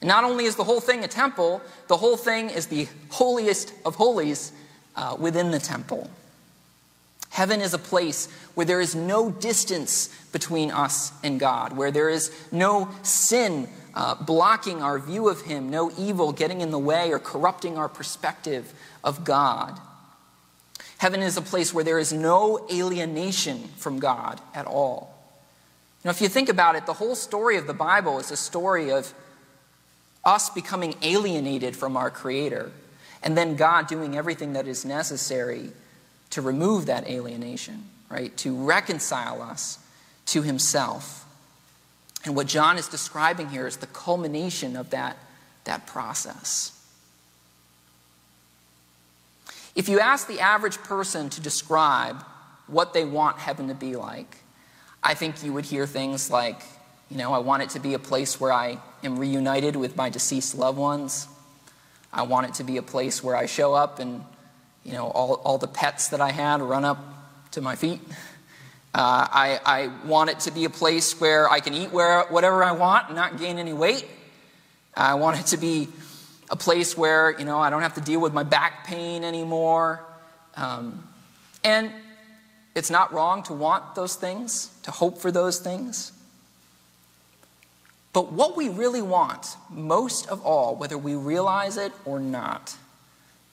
And 0.01 0.07
not 0.07 0.23
only 0.23 0.45
is 0.45 0.55
the 0.55 0.63
whole 0.63 0.81
thing 0.81 1.03
a 1.03 1.07
temple, 1.07 1.61
the 1.87 1.97
whole 1.97 2.17
thing 2.17 2.49
is 2.49 2.67
the 2.67 2.87
holiest 3.09 3.73
of 3.85 3.95
holies 3.95 4.51
uh, 4.95 5.15
within 5.19 5.51
the 5.51 5.59
temple. 5.59 6.09
Heaven 7.29 7.59
is 7.59 7.73
a 7.73 7.77
place 7.79 8.29
where 8.53 8.65
there 8.65 8.79
is 8.79 8.95
no 8.95 9.29
distance 9.29 10.07
between 10.31 10.71
us 10.71 11.11
and 11.23 11.39
God, 11.39 11.75
where 11.75 11.91
there 11.91 12.09
is 12.09 12.31
no 12.51 12.89
sin 13.03 13.67
uh, 13.93 14.15
blocking 14.15 14.81
our 14.81 14.99
view 14.99 15.27
of 15.27 15.41
Him, 15.41 15.69
no 15.69 15.91
evil 15.97 16.31
getting 16.31 16.61
in 16.61 16.71
the 16.71 16.79
way 16.79 17.11
or 17.11 17.19
corrupting 17.19 17.77
our 17.77 17.89
perspective 17.89 18.73
of 19.03 19.25
God. 19.25 19.79
Heaven 20.97 21.21
is 21.21 21.37
a 21.37 21.41
place 21.41 21.73
where 21.73 21.83
there 21.83 21.99
is 21.99 22.13
no 22.13 22.67
alienation 22.71 23.69
from 23.77 23.99
God 23.99 24.39
at 24.53 24.65
all. 24.65 25.15
Know, 26.05 26.11
if 26.11 26.21
you 26.21 26.29
think 26.29 26.49
about 26.49 26.75
it, 26.75 26.85
the 26.85 26.93
whole 26.93 27.15
story 27.15 27.57
of 27.57 27.65
the 27.65 27.73
Bible 27.73 28.19
is 28.19 28.29
a 28.29 28.37
story 28.37 28.91
of 28.91 29.11
us 30.23 30.51
becoming 30.51 30.93
alienated 31.01 31.75
from 31.75 31.97
our 31.97 32.11
Creator, 32.11 32.71
and 33.23 33.35
then 33.35 33.55
God 33.55 33.87
doing 33.87 34.15
everything 34.15 34.53
that 34.53 34.67
is 34.67 34.85
necessary 34.85 35.71
to 36.29 36.43
remove 36.43 36.85
that 36.85 37.07
alienation, 37.07 37.85
right? 38.09 38.35
To 38.37 38.55
reconcile 38.55 39.41
us 39.41 39.79
to 40.27 40.43
himself. 40.43 41.25
And 42.23 42.35
what 42.35 42.45
John 42.45 42.77
is 42.77 42.87
describing 42.87 43.49
here 43.49 43.65
is 43.65 43.77
the 43.77 43.87
culmination 43.87 44.75
of 44.75 44.91
that, 44.91 45.17
that 45.63 45.87
process. 45.87 46.71
If 49.75 49.89
you 49.89 49.99
ask 49.99 50.27
the 50.27 50.39
average 50.39 50.77
person 50.77 51.29
to 51.31 51.41
describe 51.41 52.23
what 52.67 52.93
they 52.93 53.03
want 53.03 53.37
heaven 53.37 53.67
to 53.67 53.75
be 53.75 53.95
like, 53.95 54.37
I 55.03 55.13
think 55.13 55.43
you 55.43 55.53
would 55.53 55.65
hear 55.65 55.85
things 55.85 56.31
like, 56.31 56.61
you 57.11 57.17
know, 57.17 57.33
I 57.33 57.39
want 57.39 57.61
it 57.63 57.69
to 57.71 57.79
be 57.79 57.93
a 57.93 57.99
place 57.99 58.39
where 58.39 58.53
I 58.53 58.79
am 59.03 59.19
reunited 59.19 59.75
with 59.75 59.95
my 59.95 60.09
deceased 60.09 60.55
loved 60.55 60.77
ones. 60.77 61.27
I 62.11 62.23
want 62.23 62.47
it 62.47 62.53
to 62.55 62.63
be 62.63 62.77
a 62.77 62.81
place 62.81 63.21
where 63.21 63.35
I 63.35 63.45
show 63.45 63.73
up 63.73 63.99
and 63.99 64.23
you 64.85 64.93
know, 64.93 65.07
all, 65.07 65.33
all 65.43 65.57
the 65.57 65.67
pets 65.67 66.09
that 66.09 66.21
I 66.21 66.31
had 66.31 66.61
run 66.61 66.85
up 66.85 66.99
to 67.51 67.61
my 67.61 67.75
feet. 67.75 67.99
Uh, 68.93 69.27
I, 69.29 69.59
I 69.65 70.07
want 70.07 70.29
it 70.29 70.39
to 70.41 70.51
be 70.51 70.63
a 70.63 70.69
place 70.69 71.19
where 71.19 71.49
I 71.49 71.59
can 71.59 71.73
eat 71.73 71.91
where, 71.91 72.23
whatever 72.29 72.63
I 72.63 72.71
want 72.71 73.07
and 73.07 73.15
not 73.15 73.37
gain 73.37 73.57
any 73.57 73.73
weight. 73.73 74.07
I 74.95 75.15
want 75.15 75.39
it 75.39 75.47
to 75.47 75.57
be 75.57 75.89
a 76.55 76.57
place 76.57 76.97
where, 76.97 77.37
you 77.37 77.43
know, 77.43 77.59
I 77.59 77.69
don't 77.69 77.81
have 77.81 77.95
to 77.95 78.01
deal 78.01 78.21
with 78.21 78.33
my 78.33 78.43
back 78.43 78.87
pain 78.87 79.25
anymore. 79.25 80.01
Um, 80.55 81.05
and 81.65 81.91
it's 82.75 82.89
not 82.89 83.11
wrong 83.13 83.43
to 83.43 83.53
want 83.53 83.95
those 83.95 84.15
things, 84.15 84.71
to 84.83 84.91
hope 84.91 85.17
for 85.17 85.31
those 85.31 85.59
things. 85.59 86.13
But 88.13 88.31
what 88.31 88.55
we 88.55 88.69
really 88.69 89.01
want, 89.01 89.57
most 89.69 90.29
of 90.29 90.41
all, 90.45 90.77
whether 90.77 90.97
we 90.97 91.15
realize 91.15 91.75
it 91.75 91.91
or 92.05 92.21
not, 92.21 92.77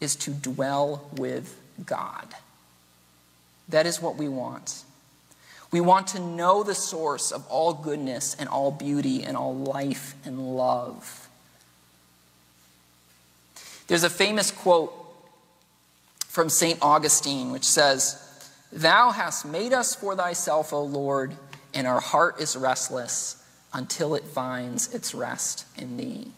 is 0.00 0.14
to 0.16 0.30
dwell 0.30 1.10
with 1.16 1.58
God. 1.84 2.28
That 3.68 3.84
is 3.84 4.00
what 4.00 4.14
we 4.14 4.28
want. 4.28 4.84
We 5.72 5.80
want 5.80 6.06
to 6.08 6.20
know 6.20 6.62
the 6.62 6.76
source 6.76 7.32
of 7.32 7.44
all 7.48 7.72
goodness 7.72 8.36
and 8.38 8.48
all 8.48 8.70
beauty 8.70 9.24
and 9.24 9.36
all 9.36 9.56
life 9.56 10.14
and 10.24 10.56
love. 10.56 11.21
There's 13.92 14.04
a 14.04 14.08
famous 14.08 14.50
quote 14.50 14.90
from 16.26 16.48
St. 16.48 16.78
Augustine 16.80 17.52
which 17.52 17.66
says, 17.66 18.48
Thou 18.72 19.10
hast 19.10 19.44
made 19.44 19.74
us 19.74 19.94
for 19.94 20.16
thyself, 20.16 20.72
O 20.72 20.82
Lord, 20.82 21.36
and 21.74 21.86
our 21.86 22.00
heart 22.00 22.40
is 22.40 22.56
restless 22.56 23.44
until 23.70 24.14
it 24.14 24.24
finds 24.24 24.94
its 24.94 25.14
rest 25.14 25.66
in 25.76 25.98
thee. 25.98 26.28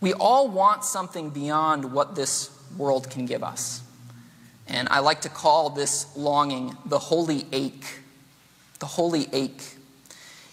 We 0.00 0.12
all 0.12 0.46
want 0.46 0.84
something 0.84 1.30
beyond 1.30 1.92
what 1.92 2.14
this 2.14 2.48
world 2.78 3.10
can 3.10 3.26
give 3.26 3.42
us. 3.42 3.82
And 4.68 4.88
I 4.90 5.00
like 5.00 5.22
to 5.22 5.28
call 5.28 5.70
this 5.70 6.16
longing 6.16 6.76
the 6.86 7.00
holy 7.00 7.46
ache. 7.50 7.98
The 8.78 8.86
holy 8.86 9.26
ache. 9.32 9.74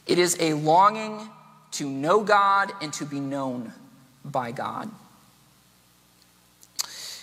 It 0.08 0.18
is 0.18 0.36
a 0.40 0.54
longing 0.54 1.30
to 1.74 1.88
know 1.88 2.24
God 2.24 2.72
and 2.82 2.92
to 2.94 3.06
be 3.06 3.20
known 3.20 3.72
by 4.24 4.52
God. 4.52 4.90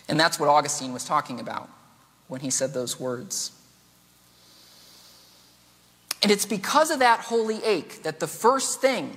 And 0.08 0.18
that's 0.18 0.38
what 0.38 0.48
Augustine 0.48 0.92
was 0.92 1.04
talking 1.04 1.40
about 1.40 1.68
when 2.28 2.40
he 2.40 2.50
said 2.50 2.72
those 2.72 2.98
words. 2.98 3.52
And 6.22 6.32
it's 6.32 6.46
because 6.46 6.90
of 6.90 7.00
that 7.00 7.20
holy 7.20 7.62
ache 7.64 8.02
that 8.02 8.20
the 8.20 8.26
first 8.26 8.80
thing 8.80 9.16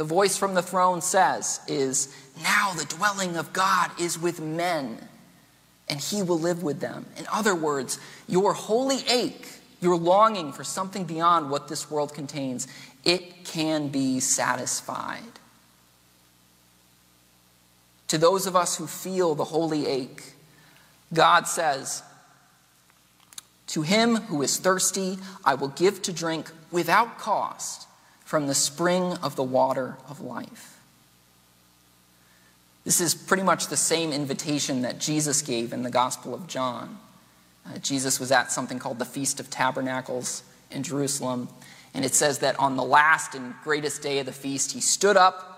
the 0.00 0.04
voice 0.04 0.38
from 0.38 0.54
the 0.54 0.62
throne 0.62 1.02
says 1.02 1.60
is, 1.68 2.14
Now 2.42 2.72
the 2.72 2.86
dwelling 2.86 3.36
of 3.36 3.52
God 3.52 3.90
is 4.00 4.18
with 4.18 4.40
men, 4.40 4.96
and 5.90 6.00
he 6.00 6.22
will 6.22 6.38
live 6.38 6.62
with 6.62 6.80
them. 6.80 7.04
In 7.18 7.26
other 7.30 7.54
words, 7.54 8.00
your 8.26 8.54
holy 8.54 9.06
ache, 9.10 9.46
your 9.82 9.98
longing 9.98 10.54
for 10.54 10.64
something 10.64 11.04
beyond 11.04 11.50
what 11.50 11.68
this 11.68 11.90
world 11.90 12.14
contains, 12.14 12.66
it 13.04 13.44
can 13.44 13.88
be 13.88 14.20
satisfied. 14.20 15.39
To 18.10 18.18
those 18.18 18.48
of 18.48 18.56
us 18.56 18.76
who 18.76 18.88
feel 18.88 19.36
the 19.36 19.44
holy 19.44 19.86
ache, 19.86 20.32
God 21.14 21.46
says, 21.46 22.02
To 23.68 23.82
him 23.82 24.16
who 24.16 24.42
is 24.42 24.56
thirsty, 24.56 25.16
I 25.44 25.54
will 25.54 25.68
give 25.68 26.02
to 26.02 26.12
drink 26.12 26.50
without 26.72 27.20
cost 27.20 27.86
from 28.24 28.48
the 28.48 28.54
spring 28.54 29.12
of 29.22 29.36
the 29.36 29.44
water 29.44 29.96
of 30.08 30.20
life. 30.20 30.80
This 32.84 33.00
is 33.00 33.14
pretty 33.14 33.44
much 33.44 33.68
the 33.68 33.76
same 33.76 34.12
invitation 34.12 34.82
that 34.82 34.98
Jesus 34.98 35.40
gave 35.40 35.72
in 35.72 35.84
the 35.84 35.88
Gospel 35.90 36.34
of 36.34 36.48
John. 36.48 36.98
Uh, 37.64 37.78
Jesus 37.78 38.18
was 38.18 38.32
at 38.32 38.50
something 38.50 38.80
called 38.80 38.98
the 38.98 39.04
Feast 39.04 39.38
of 39.38 39.50
Tabernacles 39.50 40.42
in 40.72 40.82
Jerusalem, 40.82 41.48
and 41.94 42.04
it 42.04 42.16
says 42.16 42.40
that 42.40 42.58
on 42.58 42.74
the 42.74 42.82
last 42.82 43.36
and 43.36 43.54
greatest 43.62 44.02
day 44.02 44.18
of 44.18 44.26
the 44.26 44.32
feast, 44.32 44.72
he 44.72 44.80
stood 44.80 45.16
up 45.16 45.49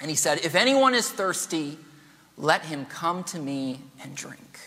and 0.00 0.10
he 0.10 0.16
said, 0.16 0.44
If 0.44 0.54
anyone 0.54 0.94
is 0.94 1.08
thirsty, 1.08 1.78
let 2.36 2.64
him 2.64 2.86
come 2.86 3.24
to 3.24 3.38
me 3.38 3.80
and 4.02 4.14
drink. 4.14 4.60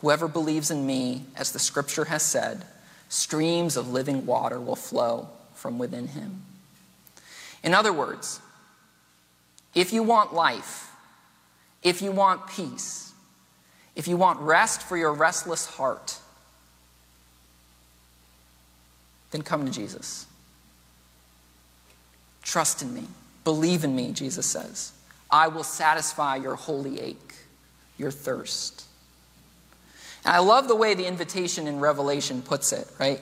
Whoever 0.00 0.26
believes 0.26 0.70
in 0.70 0.84
me, 0.84 1.24
as 1.36 1.52
the 1.52 1.60
scripture 1.60 2.06
has 2.06 2.22
said, 2.22 2.64
streams 3.08 3.76
of 3.76 3.88
living 3.88 4.26
water 4.26 4.60
will 4.60 4.76
flow 4.76 5.28
from 5.54 5.78
within 5.78 6.08
him. 6.08 6.42
In 7.62 7.72
other 7.72 7.92
words, 7.92 8.40
if 9.74 9.92
you 9.92 10.02
want 10.02 10.34
life, 10.34 10.90
if 11.82 12.02
you 12.02 12.10
want 12.10 12.48
peace, 12.48 13.12
if 13.94 14.08
you 14.08 14.16
want 14.16 14.40
rest 14.40 14.82
for 14.82 14.96
your 14.96 15.12
restless 15.12 15.66
heart, 15.66 16.18
then 19.30 19.42
come 19.42 19.64
to 19.64 19.70
Jesus. 19.70 20.26
Trust 22.42 22.82
in 22.82 22.92
me. 22.92 23.06
Believe 23.44 23.84
in 23.84 23.94
me, 23.94 24.12
Jesus 24.12 24.46
says. 24.46 24.92
I 25.30 25.48
will 25.48 25.64
satisfy 25.64 26.36
your 26.36 26.54
holy 26.54 27.00
ache, 27.00 27.34
your 27.98 28.10
thirst. 28.10 28.84
And 30.24 30.34
I 30.34 30.38
love 30.38 30.68
the 30.68 30.76
way 30.76 30.94
the 30.94 31.06
invitation 31.06 31.66
in 31.66 31.80
Revelation 31.80 32.42
puts 32.42 32.72
it, 32.72 32.86
right? 32.98 33.20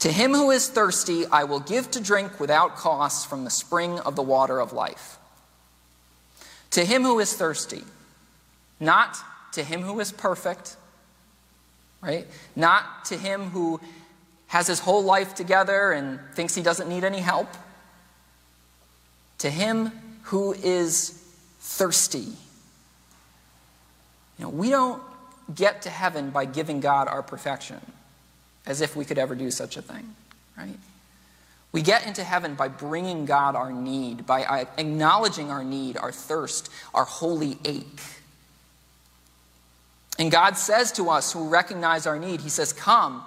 To 0.00 0.10
him 0.10 0.32
who 0.32 0.50
is 0.50 0.68
thirsty, 0.68 1.26
I 1.26 1.44
will 1.44 1.60
give 1.60 1.90
to 1.92 2.00
drink 2.00 2.40
without 2.40 2.74
cost 2.74 3.28
from 3.28 3.44
the 3.44 3.50
spring 3.50 4.00
of 4.00 4.16
the 4.16 4.22
water 4.22 4.58
of 4.58 4.72
life. 4.72 5.18
To 6.70 6.84
him 6.84 7.02
who 7.02 7.20
is 7.20 7.32
thirsty, 7.34 7.84
not 8.80 9.16
to 9.52 9.62
him 9.62 9.82
who 9.82 10.00
is 10.00 10.10
perfect, 10.10 10.76
right? 12.00 12.26
Not 12.56 13.04
to 13.06 13.16
him 13.16 13.50
who 13.50 13.80
has 14.48 14.66
his 14.66 14.80
whole 14.80 15.04
life 15.04 15.34
together 15.34 15.92
and 15.92 16.18
thinks 16.34 16.54
he 16.54 16.62
doesn't 16.62 16.88
need 16.88 17.04
any 17.04 17.20
help. 17.20 17.48
To 19.42 19.50
him 19.50 19.90
who 20.22 20.52
is 20.52 21.20
thirsty. 21.58 22.28
You 24.38 24.44
know, 24.44 24.50
we 24.50 24.70
don't 24.70 25.02
get 25.52 25.82
to 25.82 25.90
heaven 25.90 26.30
by 26.30 26.44
giving 26.44 26.78
God 26.78 27.08
our 27.08 27.24
perfection, 27.24 27.80
as 28.66 28.80
if 28.80 28.94
we 28.94 29.04
could 29.04 29.18
ever 29.18 29.34
do 29.34 29.50
such 29.50 29.76
a 29.76 29.82
thing, 29.82 30.14
right? 30.56 30.78
We 31.72 31.82
get 31.82 32.06
into 32.06 32.22
heaven 32.22 32.54
by 32.54 32.68
bringing 32.68 33.24
God 33.24 33.56
our 33.56 33.72
need, 33.72 34.26
by 34.26 34.44
uh, 34.44 34.64
acknowledging 34.78 35.50
our 35.50 35.64
need, 35.64 35.96
our 35.96 36.12
thirst, 36.12 36.70
our 36.94 37.04
holy 37.04 37.58
ache. 37.64 38.00
And 40.20 40.30
God 40.30 40.56
says 40.56 40.92
to 40.92 41.10
us 41.10 41.32
who 41.32 41.48
recognize 41.48 42.06
our 42.06 42.16
need, 42.16 42.42
He 42.42 42.48
says, 42.48 42.72
Come, 42.72 43.24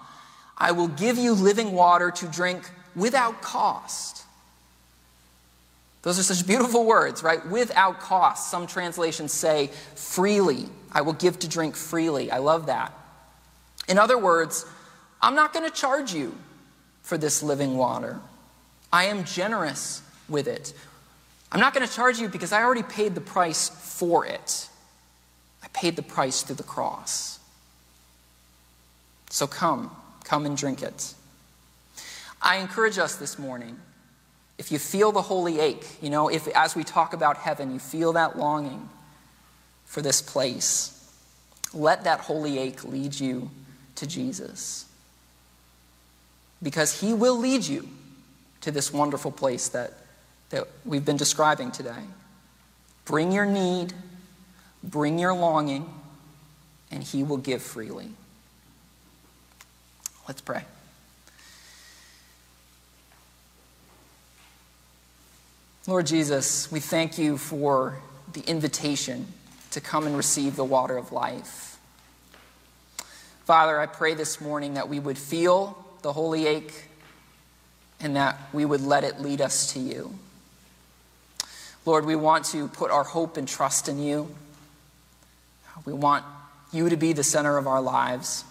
I 0.57 0.71
will 0.71 0.87
give 0.87 1.17
you 1.17 1.33
living 1.33 1.73
water 1.73 2.09
to 2.09 2.25
drink 2.27 2.71
without 2.95 3.41
cost. 3.41 4.24
Those 6.05 6.19
are 6.19 6.23
such 6.23 6.45
beautiful 6.45 6.85
words, 6.85 7.23
right? 7.23 7.43
Without 7.47 7.99
cost. 7.99 8.51
Some 8.51 8.67
translations 8.67 9.33
say 9.33 9.71
freely. 9.95 10.69
I 10.91 11.01
will 11.01 11.13
give 11.13 11.39
to 11.39 11.47
drink 11.47 11.75
freely. 11.75 12.29
I 12.29 12.37
love 12.37 12.67
that. 12.67 12.93
In 13.87 13.97
other 13.97 14.15
words, 14.15 14.67
I'm 15.19 15.33
not 15.33 15.51
going 15.51 15.67
to 15.67 15.75
charge 15.75 16.13
you 16.13 16.37
for 17.01 17.17
this 17.17 17.41
living 17.41 17.75
water. 17.75 18.19
I 18.93 19.05
am 19.05 19.23
generous 19.23 20.03
with 20.29 20.47
it. 20.47 20.73
I'm 21.51 21.59
not 21.59 21.73
going 21.73 21.87
to 21.87 21.91
charge 21.91 22.19
you 22.19 22.29
because 22.29 22.51
I 22.51 22.61
already 22.61 22.83
paid 22.83 23.15
the 23.15 23.21
price 23.21 23.69
for 23.69 24.27
it. 24.27 24.69
I 25.63 25.69
paid 25.69 25.95
the 25.95 26.03
price 26.03 26.43
through 26.43 26.57
the 26.57 26.63
cross. 26.63 27.39
So 29.31 29.47
come, 29.47 29.89
come 30.23 30.45
and 30.45 30.55
drink 30.55 30.83
it. 30.83 31.15
I 32.43 32.57
encourage 32.57 32.99
us 32.99 33.15
this 33.15 33.39
morning 33.39 33.79
if 34.57 34.71
you 34.71 34.79
feel 34.79 35.11
the 35.11 35.21
holy 35.21 35.59
ache, 35.59 35.85
you 36.01 36.09
know, 36.09 36.29
if 36.29 36.47
as 36.49 36.75
we 36.75 36.83
talk 36.83 37.13
about 37.13 37.37
heaven, 37.37 37.73
you 37.73 37.79
feel 37.79 38.13
that 38.13 38.37
longing 38.37 38.89
for 39.85 40.01
this 40.01 40.21
place, 40.21 40.91
let 41.73 42.05
that 42.05 42.21
holy 42.21 42.57
ache 42.57 42.83
lead 42.83 43.19
you 43.19 43.49
to 43.95 44.07
Jesus. 44.07 44.85
Because 46.63 47.01
he 47.01 47.13
will 47.13 47.37
lead 47.37 47.65
you 47.65 47.87
to 48.61 48.71
this 48.71 48.91
wonderful 48.93 49.31
place 49.31 49.67
that, 49.69 49.93
that 50.49 50.67
we've 50.85 51.05
been 51.05 51.17
describing 51.17 51.71
today. 51.71 52.03
Bring 53.03 53.31
your 53.31 53.45
need, 53.45 53.93
bring 54.83 55.19
your 55.19 55.33
longing, 55.33 55.87
and 56.91 57.03
he 57.03 57.23
will 57.23 57.37
give 57.37 57.61
freely. 57.61 58.09
Let's 60.27 60.41
pray. 60.41 60.63
Lord 65.87 66.07
Jesus, 66.07 66.71
we 66.71 66.79
thank 66.79 67.19
you 67.19 67.37
for 67.37 67.99
the 68.33 68.41
invitation 68.41 69.27
to 69.69 69.79
come 69.79 70.07
and 70.07 70.17
receive 70.17 70.55
the 70.55 70.63
water 70.63 70.97
of 70.97 71.11
life. 71.11 71.77
Father, 73.43 73.79
I 73.79 73.85
pray 73.85 74.15
this 74.15 74.41
morning 74.41 74.73
that 74.73 74.89
we 74.89 74.99
would 74.99 75.15
feel 75.15 75.77
the 76.01 76.11
holy 76.11 76.47
ache 76.47 76.85
and 77.99 78.15
that 78.15 78.35
we 78.51 78.65
would 78.65 78.81
let 78.81 79.03
it 79.03 79.19
lead 79.21 79.41
us 79.41 79.73
to 79.73 79.79
you. 79.79 80.17
Lord, 81.85 82.07
we 82.07 82.15
want 82.15 82.45
to 82.45 82.67
put 82.67 82.89
our 82.89 83.03
hope 83.03 83.37
and 83.37 83.47
trust 83.47 83.87
in 83.87 83.99
you. 83.99 84.33
We 85.85 85.93
want 85.93 86.25
you 86.73 86.89
to 86.89 86.97
be 86.97 87.13
the 87.13 87.23
center 87.23 87.59
of 87.59 87.67
our 87.67 87.81
lives. 87.81 88.43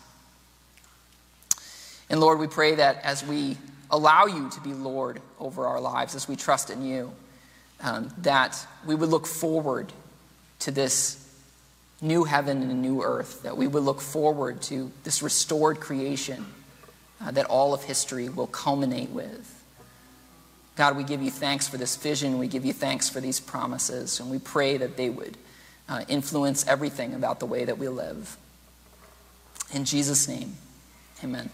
And 2.09 2.21
Lord, 2.21 2.39
we 2.39 2.47
pray 2.47 2.77
that 2.77 3.03
as 3.03 3.27
we 3.27 3.57
allow 3.91 4.27
you 4.27 4.51
to 4.51 4.61
be 4.61 4.73
Lord 4.73 5.21
over 5.41 5.67
our 5.67 5.81
lives, 5.81 6.15
as 6.15 6.29
we 6.29 6.37
trust 6.37 6.71
in 6.71 6.85
you, 6.85 7.13
um, 7.81 8.13
that 8.19 8.67
we 8.87 8.95
would 8.95 9.09
look 9.09 9.27
forward 9.27 9.93
to 10.61 10.71
this 10.71 11.21
new 12.01 12.25
heaven 12.25 12.63
and 12.63 12.71
a 12.71 12.75
new 12.75 13.03
earth, 13.03 13.43
that 13.43 13.57
we 13.57 13.67
would 13.67 13.83
look 13.83 14.01
forward 14.01 14.61
to 14.63 14.91
this 15.05 15.23
restored 15.23 15.81
creation 15.81 16.45
uh, 17.21 17.31
that 17.31 17.47
all 17.47 17.73
of 17.73 17.83
history 17.85 18.29
will 18.29 18.47
culminate 18.47 19.11
with. 19.11 19.51
God, 20.77 20.97
we 20.97 21.05
give 21.05 21.23
you 21.23 21.31
thanks 21.31 21.69
for 21.69 21.77
this 21.77 21.97
vision. 21.97 22.39
We 22.39 22.49
give 22.49 22.65
you 22.65 22.73
thanks 22.73 23.09
for 23.09 23.21
these 23.21 23.39
promises, 23.39 24.19
and 24.19 24.31
we 24.31 24.39
pray 24.39 24.77
that 24.77 24.97
they 24.97 25.09
would 25.09 25.37
uh, 25.89 26.05
influence 26.09 26.67
everything 26.67 27.15
about 27.15 27.41
the 27.41 27.47
way 27.47 27.65
that 27.65 27.79
we 27.79 27.89
live. 27.89 28.37
In 29.73 29.85
Jesus' 29.85 30.27
name, 30.29 30.57
amen. 31.23 31.51